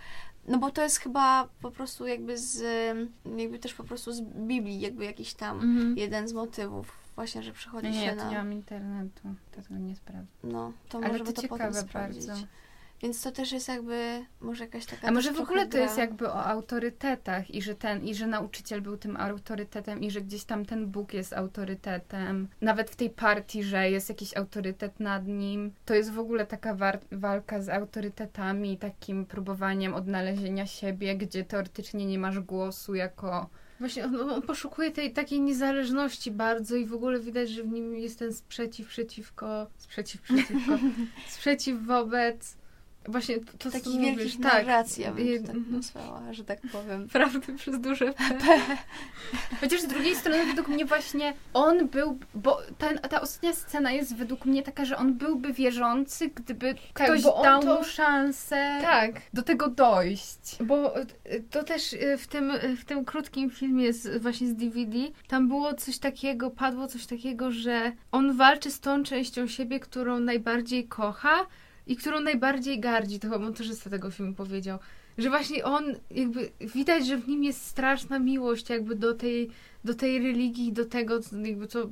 [0.49, 2.63] no bo to jest chyba po prostu jakby z,
[3.37, 5.97] jakby też po prostu z Biblii, jakby jakiś tam Mhm.
[5.99, 8.23] jeden z motywów właśnie, że przychodzi Nie, się nie, ja na...
[8.25, 10.27] tu nie mam internetu, to tego nie sprawdzę.
[10.45, 12.27] No, to Ale możemy to to, potem ciekawe sprawdzić.
[12.27, 12.47] bardzo.
[13.03, 16.29] Więc to też jest jakby może jakaś taka A może w ogóle to jest jakby
[16.29, 20.65] o autorytetach i że ten, i że nauczyciel był tym autorytetem i że gdzieś tam
[20.65, 22.49] ten Bóg jest autorytetem.
[22.61, 25.73] Nawet w tej partii, że jest jakiś autorytet nad nim.
[25.85, 32.07] To jest w ogóle taka war- walka z autorytetami, takim próbowaniem odnalezienia siebie, gdzie teoretycznie
[32.07, 33.49] nie masz głosu jako
[33.83, 37.97] Właśnie on, on poszukuje tej takiej niezależności bardzo i w ogóle widać, że w nim
[37.97, 40.79] jest ten sprzeciw przeciwko, sprzeciw przeciwko,
[41.35, 42.57] sprzeciw wobec
[43.09, 45.77] właśnie to, co Takich wielkich mówisz, narracji, ja bym to tak mhm.
[45.77, 47.09] nazwała, że tak powiem.
[47.13, 48.61] Prawdy przez duże P.
[49.61, 54.17] Chociaż z drugiej strony według mnie właśnie on był, bo ten, ta ostatnia scena jest
[54.17, 58.79] według mnie taka, że on byłby wierzący, gdyby ktoś bo on dał to- mu szansę
[58.83, 60.57] Tak, do tego dojść.
[60.61, 61.07] Bo y,
[61.51, 64.99] to też y, w tym, y, w tym krótkim filmie z, właśnie z DVD,
[65.29, 70.21] tam było coś takiego, padło coś takiego, że on walczy z tą częścią siebie, którą
[70.21, 71.47] najbardziej kocha
[71.87, 73.19] i którą najbardziej gardzi.
[73.21, 74.79] To chyba montażysta tego filmu powiedział.
[75.19, 79.51] Że właśnie on, jakby widać, że w nim jest straszna miłość jakby do tej,
[79.85, 81.87] do tej religii, do tego, jakby co,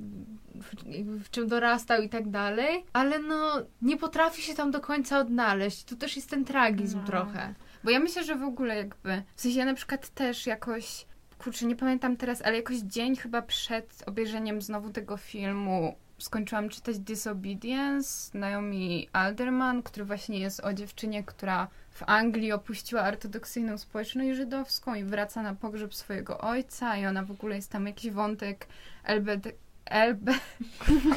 [0.55, 4.81] w, jakby w czym dorastał i tak dalej, ale no nie potrafi się tam do
[4.81, 5.85] końca odnaleźć.
[5.85, 7.07] To też jest ten tragizm No.
[7.07, 7.55] trochę.
[7.85, 11.07] Bo ja myślę, że w ogóle jakby, w sensie ja na przykład też jakoś,
[11.39, 16.99] kurczę, nie pamiętam teraz, ale jakoś dzień chyba przed obejrzeniem znowu tego filmu skończyłam czytać
[16.99, 24.95] Disobedience Naomi Alderman, który właśnie jest o dziewczynie, która w Anglii opuściła ortodoksyjną społeczność żydowską
[24.95, 28.67] i wraca na pogrzeb swojego ojca i ona w ogóle jest tam jakiś wątek
[29.05, 29.53] LBD,
[29.91, 30.31] LB...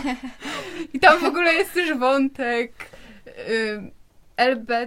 [0.94, 2.72] I tam w ogóle jest też wątek
[3.28, 3.92] y,
[4.38, 4.70] LB...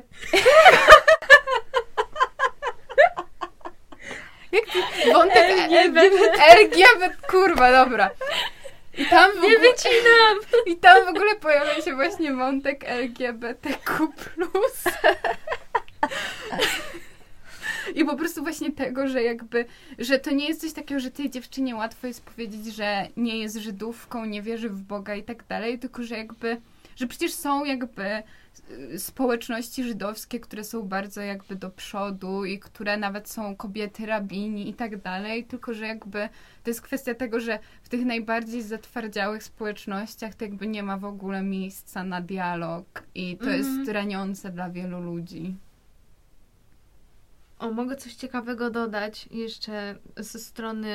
[5.13, 6.45] Wątek LGBT...
[6.59, 7.17] LGBT...
[7.31, 8.11] Kurwa, dobra.
[8.99, 10.39] I tam w Nie ogóle, wycinam!
[10.73, 14.09] I tam w ogóle pojawia się właśnie wątek LGBTQ+.
[17.95, 19.65] I po prostu właśnie tego, że jakby,
[19.99, 23.57] że to nie jest coś takiego, że tej dziewczynie łatwo jest powiedzieć, że nie jest
[23.57, 26.61] Żydówką, nie wierzy w Boga i tak dalej, tylko że jakby,
[26.97, 28.23] że przecież są jakby
[28.71, 34.69] y, społeczności żydowskie, które są bardzo jakby do przodu i które nawet są kobiety rabini
[34.69, 36.29] i tak dalej, tylko że jakby
[36.63, 41.05] to jest kwestia tego, że w tych najbardziej zatwardziałych społecznościach to jakby nie ma w
[41.05, 43.59] ogóle miejsca na dialog i to Mhm.
[43.79, 45.55] jest raniące dla wielu ludzi.
[47.59, 50.91] O, mogę coś ciekawego dodać jeszcze ze strony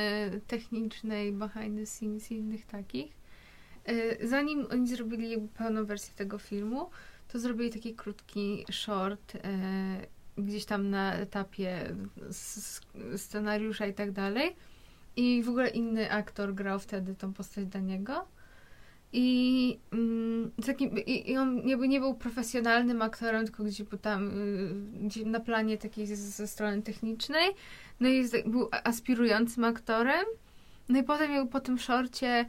[0.48, 3.21] technicznej, behind the scenes i innych takich.
[3.90, 6.90] Y, Zanim oni zrobili pełną wersję tego filmu,
[7.28, 9.40] to zrobili taki krótki short y,
[10.38, 11.96] gdzieś tam na etapie
[13.18, 14.56] scenariusza i tak dalej.
[15.16, 18.28] I w ogóle inny aktor grał wtedy tą postać Daniego.
[19.14, 24.30] I, mm, takim, i, i on jakby nie był profesjonalnym aktorem, tylko gdzieś był tam
[24.30, 27.50] y, gdzieś na planie takiej ze strony technicznej.
[28.00, 30.26] No i był aspirującym aktorem.
[30.90, 32.46] No i potem jakby po tym szorcie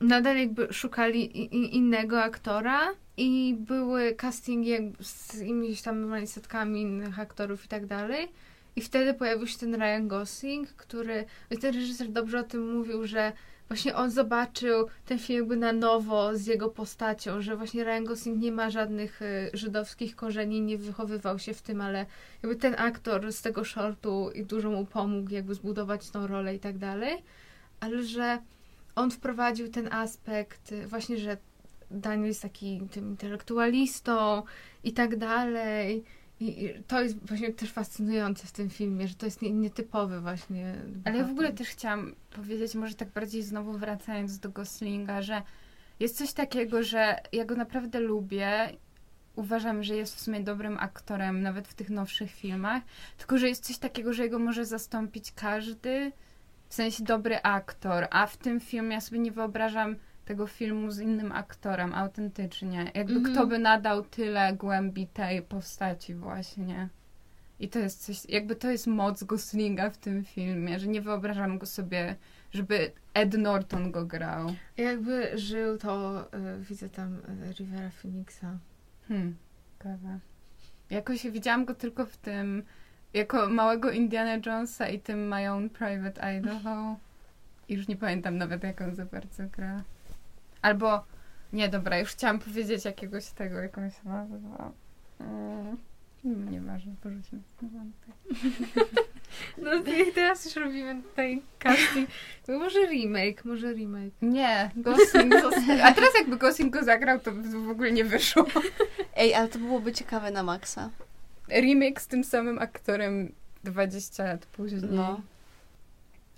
[0.00, 7.68] nadal jakby szukali innego aktora i były castingi z jakimiś tam setkami innych aktorów i
[7.68, 8.28] tak dalej.
[8.76, 11.24] I wtedy pojawił się ten Ryan Gosling, który,
[11.60, 13.32] ten reżyser dobrze o tym mówił, że
[13.68, 18.42] właśnie on zobaczył ten film jakby na nowo z jego postacią, że właśnie Ryan Gosling
[18.42, 22.06] nie ma żadnych y, żydowskich korzeni, nie wychowywał się w tym, ale
[22.42, 26.58] jakby ten aktor z tego shortu i dużo mu pomógł jakby zbudować tą rolę i
[26.58, 27.22] tak dalej,
[27.80, 28.38] ale że
[28.94, 31.36] on wprowadził ten aspekt y, właśnie, że
[31.90, 34.42] Daniel jest taki tym intelektualistą
[34.84, 36.04] i tak dalej.
[36.40, 40.74] I, to jest właśnie też fascynujące w tym filmie, że to jest nie- nietypowy właśnie.
[41.04, 45.42] Ale ja w ogóle też chciałam powiedzieć, może tak bardziej znowu wracając do Goslinga, że
[46.00, 48.76] jest coś takiego, że ja go naprawdę lubię.
[49.36, 52.82] Uważam, że jest w sumie dobrym aktorem, nawet w tych nowszych filmach.
[53.18, 56.12] Tylko, że jest coś takiego, że jego może zastąpić każdy,
[56.72, 58.06] w sensie dobry aktor.
[58.10, 62.90] A w tym filmie ja sobie nie wyobrażam tego filmu z innym aktorem, autentycznie.
[62.94, 63.34] Jakby Mhm.
[63.34, 66.88] kto by nadał tyle głębi tej postaci właśnie.
[67.60, 71.58] I to jest coś, jakby to jest moc Goslinga w tym filmie, że nie wyobrażam
[71.58, 72.16] go sobie,
[72.52, 74.54] żeby Ed Norton go grał.
[74.76, 78.58] Jakby żył, to y, widzę tam y, Rivera Phoenixa.
[79.08, 79.36] Hmm,
[79.72, 80.18] ciekawe.
[80.90, 82.62] Jakoś widziałam go tylko w tym,
[83.14, 86.96] jako małego Indiana Jonesa i tym My Own Private Idaho.
[87.68, 89.82] I już nie pamiętam nawet, jak on za bardzo gra.
[90.62, 91.04] Albo,
[91.52, 94.72] nie, dobra, już chciałam powiedzieć jakiegoś tego, jak on się nazywa.
[95.20, 98.14] Mm, nieważne, porzućmy ten wątek.
[99.58, 102.10] No i teraz już robimy tutaj casting.
[102.48, 104.12] No może remake, może remake.
[104.22, 105.76] Nie, Gosling został.
[105.82, 108.46] A teraz jakby Gosling go zagrał, to by w ogóle nie wyszło.
[109.16, 110.90] Ej, ale to byłoby ciekawe na maksa.
[111.60, 113.32] Remake z tym samym aktorem
[113.64, 114.82] 20 lat później.
[114.90, 115.20] No.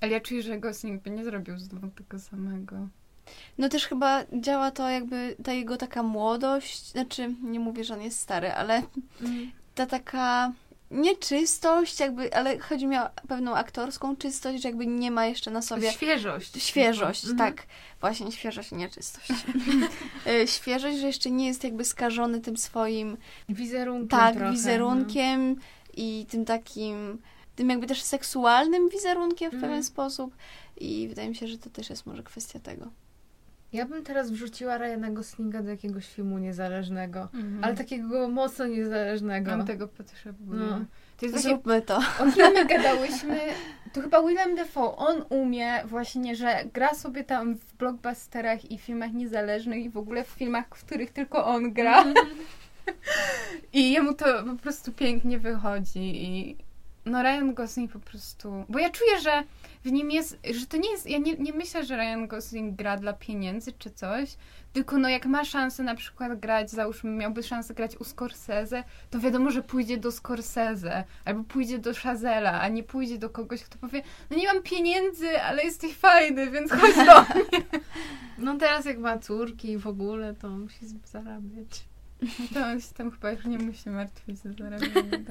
[0.01, 2.77] Ale ja czuję, że Gosling by nie zrobił znowu tego samego.
[3.59, 8.03] No też chyba działa to jakby ta jego taka młodość, znaczy nie mówię, że on
[8.03, 8.83] jest stary, ale
[9.75, 10.53] ta taka
[10.95, 15.62] nieczystość jakby, ale chodzi mi o pewną aktorską czystość, że jakby nie ma jeszcze na
[15.62, 16.62] sobie Świeżość.
[16.62, 17.38] świeżość, Mhm.
[17.55, 17.66] tak.
[18.01, 19.28] Właśnie świeżość, nieczystość.
[20.26, 23.16] E, świeżość, że jeszcze nie jest jakby skażony tym swoim
[23.49, 25.57] Wizerunkiem tak, trochę, wizerunkiem
[25.97, 27.18] i tym takim,
[27.57, 29.70] tym jakby też seksualnym wizerunkiem w Mhm.
[29.72, 30.36] pewien sposób.
[30.76, 32.86] I wydaje mi się, że to też jest może kwestia tego.
[33.75, 37.29] Ja bym teraz wrzuciła Ryana Goslinga do jakiegoś filmu niezależnego.
[37.62, 39.51] Ale takiego mocno niezależnego.
[39.51, 40.61] Mam tego potrzebuję.
[40.61, 40.79] No.
[41.16, 41.97] To jest właśnie Zróbmy to.
[41.97, 43.41] O my gadałyśmy?
[43.93, 44.97] To chyba Willem Dafoe.
[44.97, 50.25] On umie właśnie, że gra sobie tam w blockbusterach i filmach niezależnych i w ogóle
[50.25, 52.05] w filmach, w których tylko on gra.
[53.72, 56.57] I jemu to po prostu pięknie wychodzi i
[57.07, 58.65] no Ryan Gosling po prostu...
[58.69, 59.43] Bo ja czuję, że
[59.85, 61.11] w nim jest, że to nie jest...
[61.11, 64.37] Ja nie, nie myślę, że Ryan Gosling gra dla pieniędzy czy coś,
[64.73, 69.21] tylko no jak ma szansę na przykład grać, załóżmy miałby szansę grać u Scorsese, to
[69.21, 73.79] wiadomo, że pójdzie do Scorsese albo pójdzie do Chazela, a nie pójdzie do kogoś, kto
[73.79, 77.65] powie, no nie mam pieniędzy, ale jesteś fajny, więc chodź do mnie.
[78.39, 80.95] No teraz jak ma córki i w ogóle, to musi z-
[82.27, 82.55] zarabiać.
[82.55, 85.25] To on się tam chyba już nie musi martwić o zarabianie.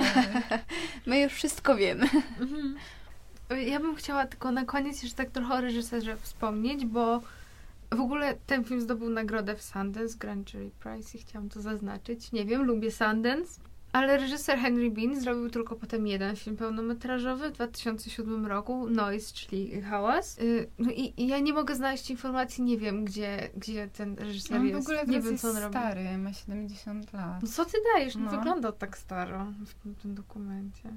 [1.07, 2.03] My już wszystko wiemy.
[2.39, 2.75] Mhm.
[3.65, 7.21] Ja bym chciała tylko na koniec jeszcze tak trochę o reżyserze wspomnieć, bo
[7.91, 12.31] w ogóle ten film zdobył nagrodę w Sundance, Grand Jury Prize i chciałam to zaznaczyć.
[12.31, 13.61] Nie wiem, lubię Sundance,
[13.93, 19.81] Ale reżyser Henry Bean zrobił tylko potem jeden film pełnometrażowy w 2007 roku, Noise, czyli
[19.81, 20.39] hałas.
[20.39, 24.57] Y, No i, i ja nie mogę znaleźć informacji, nie wiem, gdzie, gdzie ten reżyser
[24.57, 24.87] On w jest.
[24.87, 25.69] ogóle nie wiem, co on robi.
[25.77, 27.41] stary, ma 70 lat.
[27.41, 28.15] No co ty dajesz?
[28.15, 28.31] Nie No.
[28.31, 30.89] wygląda tak staro w tym, tym dokumencie.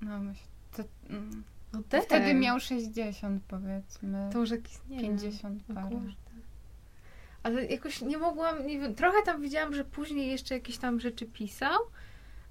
[0.00, 0.42] No, myśl,
[0.76, 1.42] to, mm,
[1.72, 4.30] No wtedy miał 60 powiedzmy.
[4.32, 5.76] To już jakiś, nie 50 wiem.
[5.78, 5.94] O parę.
[5.96, 6.29] kurde.
[7.42, 11.26] Ale jakoś nie mogłam, nie wiem, trochę tam widziałam, że później jeszcze jakieś tam rzeczy
[11.26, 11.78] pisał,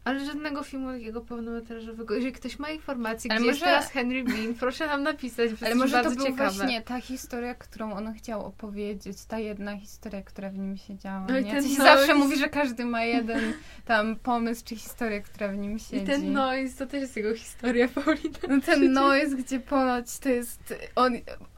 [0.04, 2.14] ale żadnego filmu takiego pełnometrażowego.
[2.16, 5.76] Jeżeli ktoś ma informacje, Ale gdzie może- teraz Henry Bean, proszę nam napisać, bo Ale
[5.76, 6.52] może to był ciekawe.
[6.52, 11.26] właśnie ta historia, którą on chciał opowiedzieć, ta jedna historia, która w nim siedziała.
[11.30, 11.52] No i nie?
[11.52, 11.84] ten się noise.
[11.84, 13.54] zawsze mówi, że każdy ma jeden
[13.86, 16.04] tam pomysł czy historię, która w nim siedzi.
[16.04, 18.40] I ten noise, to też jest jego historia, Paulina.
[18.50, 21.14] No ten noise, gdzie ponoć to jest on.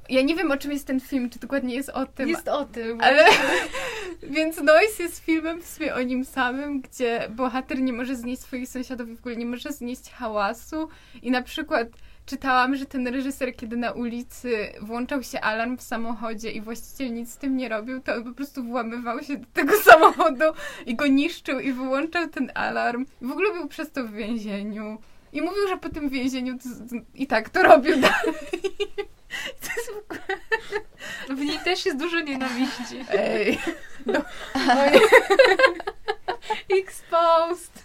[0.10, 2.30] Ja nie wiem o czym jest ten film, czy dokładnie jest o tym.
[2.30, 3.02] Jest o tym.
[3.02, 3.26] Ale
[4.36, 8.70] więc Noise jest filmem w sumie o nim samym, gdzie bohater nie może znieść swoich
[8.70, 10.90] sąsiadów i w ogóle nie może znieść hałasu.
[11.22, 11.88] I na przykład
[12.26, 17.34] czytałam, że ten reżyser, kiedy na ulicy włączał się alarm w samochodzie i właściciel nic
[17.34, 20.46] z tym nie robił, to on po prostu włamywał się do tego samochodu
[20.86, 23.06] i go niszczył i wyłączał ten alarm.
[23.22, 24.98] W ogóle był przez to w więzieniu.
[25.34, 26.58] I mówił, że po tym więzieniu
[27.16, 28.36] i tak to robił dalej.
[29.62, 30.40] To jest w ogóle...
[31.30, 33.06] W niej też jest dużo nienawiści.
[33.18, 33.60] Ej.
[34.06, 34.22] No,
[36.80, 37.84] Exposed.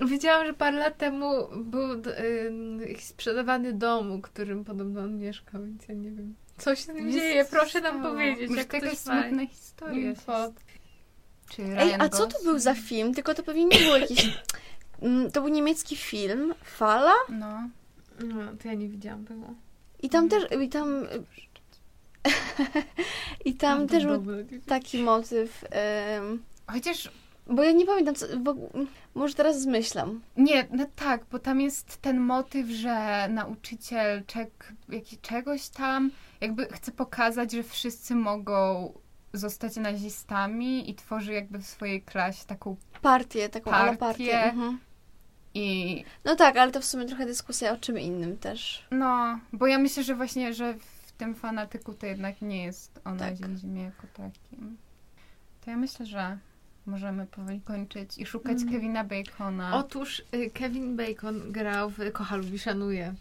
[0.00, 5.64] Wiedziałam, że parę lat temu był y, jakiś sprzedawany dom, w którym podobno on mieszkał,
[5.64, 6.34] więc ja nie wiem.
[6.58, 7.44] Co się z nim dzieje?
[7.44, 10.14] Proszę nam powiedzieć, Może jak to jakaś smutna historia.
[11.58, 13.14] Ej, Ryan a co to był za film?
[13.14, 14.28] Tylko to pewnie nie był jakiś...
[15.02, 17.68] Mm, To był niemiecki film, Fala, No.
[18.24, 19.46] No, to ja nie widziałam tego.
[20.02, 21.06] i tam też, i tam...
[23.44, 24.22] I tam No, też był
[24.66, 25.64] taki motyw,
[26.66, 27.10] Chociaż
[27.48, 28.54] bo ja nie pamiętam, co, bo,
[29.14, 30.20] może teraz zmyślam.
[30.36, 36.10] nie, no tak, bo tam jest ten motyw, że nauczyciel czek, jaki, czegoś tam
[36.40, 38.92] jakby chce pokazać, że wszyscy mogą
[39.32, 43.96] zostać nazistami i tworzy jakby w swojej klasie taką Partię, taką partię.
[43.98, 44.42] Partię.
[44.42, 44.78] Mhm.
[45.58, 48.86] I No tak, ale to w sumie trochę dyskusja o czym innym też.
[48.90, 50.74] no, bo ja myślę, że właśnie, że
[51.06, 53.40] w tym fanatyku to jednak nie jest o Tak.
[53.40, 54.76] nazizmie jako takim.
[55.64, 56.38] To ja myślę, że
[56.86, 58.72] możemy powoli kończyć i szukać Mhm.
[58.72, 59.76] Kevina Bacona.
[59.76, 63.14] Otóż y, Kevin Bacon grał w Kocha lubi szanuje.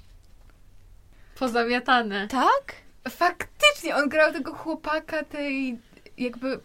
[1.40, 2.28] Pozamiatane.
[2.28, 2.74] Tak?
[3.10, 5.80] Faktycznie, on grał tego chłopaka tej
[6.18, 6.60] jakby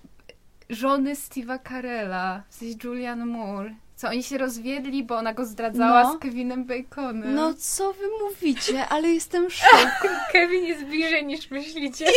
[0.70, 3.75] żony Steve'a Carella, w sensie Julian Moore.
[4.03, 6.15] Co oni się rozwiedli, bo ona go zdradzała No.
[6.15, 7.35] z Kevinem Baconem.
[7.35, 10.09] No co wy mówicie, ale jestem w szoku.
[10.33, 12.07] Kevin jest bliżej niż myślicie.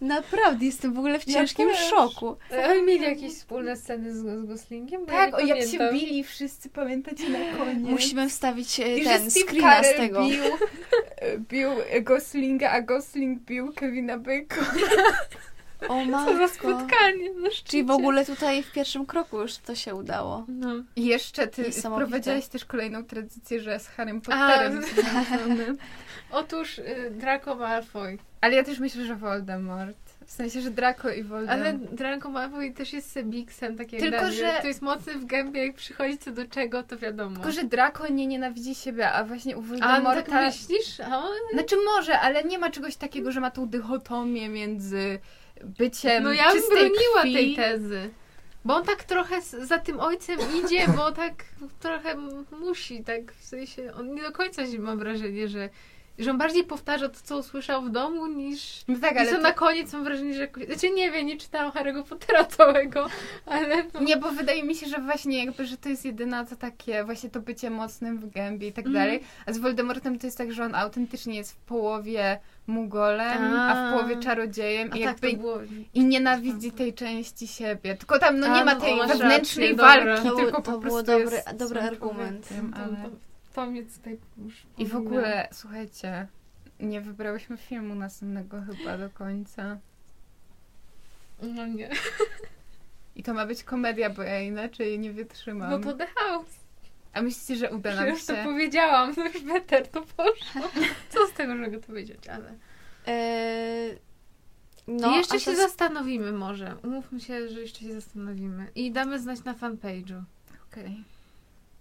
[0.00, 1.78] Naprawdę, jestem w ogóle w Ja ciężkim też.
[1.90, 2.36] szoku.
[2.70, 5.06] Oni mieli jakieś wspólne sceny z, z Goslingiem?
[5.06, 7.88] Bo ja tak, nie o jak się bili wszyscy, pamiętacie na koniec?
[7.90, 10.24] Musimy wstawić e, I ten screena z tego.
[10.26, 10.42] Bił,
[11.38, 11.70] bił
[12.02, 15.16] Goslinga, a Gosling bił Kevina Bacona.
[15.88, 16.48] O Co za matko.
[16.78, 17.68] spotkanie na szczycie.
[17.70, 20.44] Czyli w ogóle tutaj w pierwszym kroku już to się udało.
[20.48, 20.68] No.
[20.96, 24.82] I jeszcze ty wprowadziłaś też kolejną tradycję, że z Harrym Potterem A.
[24.82, 25.76] związany.
[26.30, 28.18] Otóż y, Draco Malfoy.
[28.40, 29.96] Ale ja też myślę, że Voldemort.
[30.26, 31.60] W sensie, że Draco i Voldemort.
[31.60, 34.32] Ale Draco Malfoy też jest Sebiksem, tak jak Tylko, Daniel.
[34.32, 37.36] że- To jest mocny w gębie, jak przychodzi co do czego, to wiadomo.
[37.36, 40.22] Tylko, że Draco nie nienawidzi siebie, a właśnie u A no Voldemorta...
[40.22, 41.00] tak myślisz?
[41.00, 41.30] A on...
[41.52, 45.18] Znaczy może, ale nie ma czegoś takiego, że ma tą dychotomię między
[45.64, 47.34] byciem No ja bym broniła krwi.
[47.34, 48.10] tej tezy.
[48.64, 51.44] Bo on tak trochę za tym ojcem idzie, bo tak
[51.80, 52.14] trochę
[52.60, 55.68] musi, tak w sensie, on nie do końca mam wrażenie, że,
[56.18, 58.84] że on bardziej powtarza to, co usłyszał w domu, niż...
[58.88, 59.38] No tak, ale to...
[59.40, 60.48] na koniec mam wrażenie, że...
[60.66, 63.06] Znaczy nie wiem, nie czytałam Harry'ego Pottera całego,
[63.46, 63.84] ale...
[63.94, 67.04] No, Nie, bo wydaje mi się, że właśnie jakby, że to jest jedyna to takie,
[67.04, 69.04] właśnie to bycie mocnym w gębie i tak Mhm.
[69.04, 69.22] dalej.
[69.46, 72.40] A z Voldemortem to jest tak, że on autentycznie jest w połowie
[72.70, 73.88] mugolem, a, A.
[73.88, 75.58] w połowie czarodziejem i tak jakby to było.
[75.94, 77.96] i nienawidzi tej części siebie.
[77.96, 80.28] Tylko tam no nie A, ma no, tej wewnętrznej walki.
[80.28, 82.48] To, tylko to po prostu dobry, jest dobry argument.
[82.48, 82.96] To, ale...
[82.96, 83.10] to,
[83.54, 86.26] to mnie tutaj już I w ogóle, słuchajcie,
[86.80, 89.78] nie wybrałyśmy filmu następnego chyba do końca.
[91.42, 91.90] No nie.
[93.16, 95.70] I to ma być komedia, bo ja inaczej nie wytrzymam.
[95.70, 96.59] No to The House.
[97.12, 98.44] A myślicie, że uda nam już to się?
[98.44, 100.70] powiedziałam, no już better to poszło.
[101.08, 102.54] Co z tego, że mogę to powiedzieć, ale...
[103.06, 103.96] E,
[104.88, 106.76] No, I jeszcze się to- zastanowimy może.
[106.84, 108.66] Umówmy się, że jeszcze się zastanowimy.
[108.74, 110.22] I damy znać na fanpage'u.
[110.70, 111.04] Okej.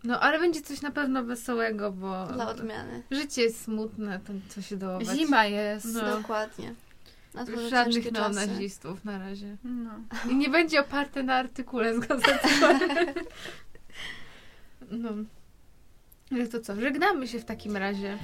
[0.03, 3.03] No, ale będzie coś na pewno wesołego, bo Dla odmiany.
[3.11, 5.07] życie jest smutne, to co się dołować.
[5.07, 5.85] Zima jest.
[5.93, 6.17] No.
[6.17, 6.73] Dokładnie.
[7.69, 9.57] Żadnych neonazistów na razie.
[9.63, 9.91] No.
[10.31, 12.47] I nie będzie oparte na artykule z gazety.
[14.91, 15.09] no.
[16.31, 16.75] Ale to co?
[16.75, 18.17] Żegnamy się w takim razie.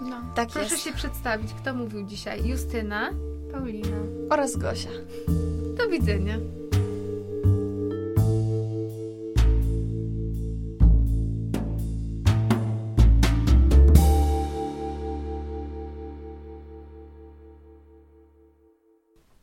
[0.00, 0.22] no.
[0.34, 0.84] Tak Proszę jest.
[0.84, 1.50] się przedstawić.
[1.54, 2.46] Kto mówił dzisiaj?
[2.48, 3.10] Justyna.
[3.52, 3.96] Paulina.
[4.30, 4.90] Oraz Gosia.
[5.76, 6.38] Do widzenia.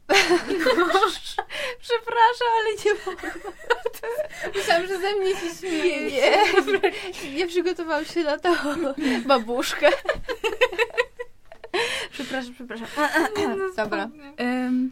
[1.86, 3.32] Przepraszam, ale nie mogę.
[4.80, 6.12] Myślałam, że ze mnie się śmieje.
[7.24, 8.56] Nie, nie przygotowałam się na to
[9.26, 9.90] babuszkę.
[12.12, 12.88] Przepraszam, przepraszam.
[13.78, 14.10] Dobra.
[14.38, 14.92] Em,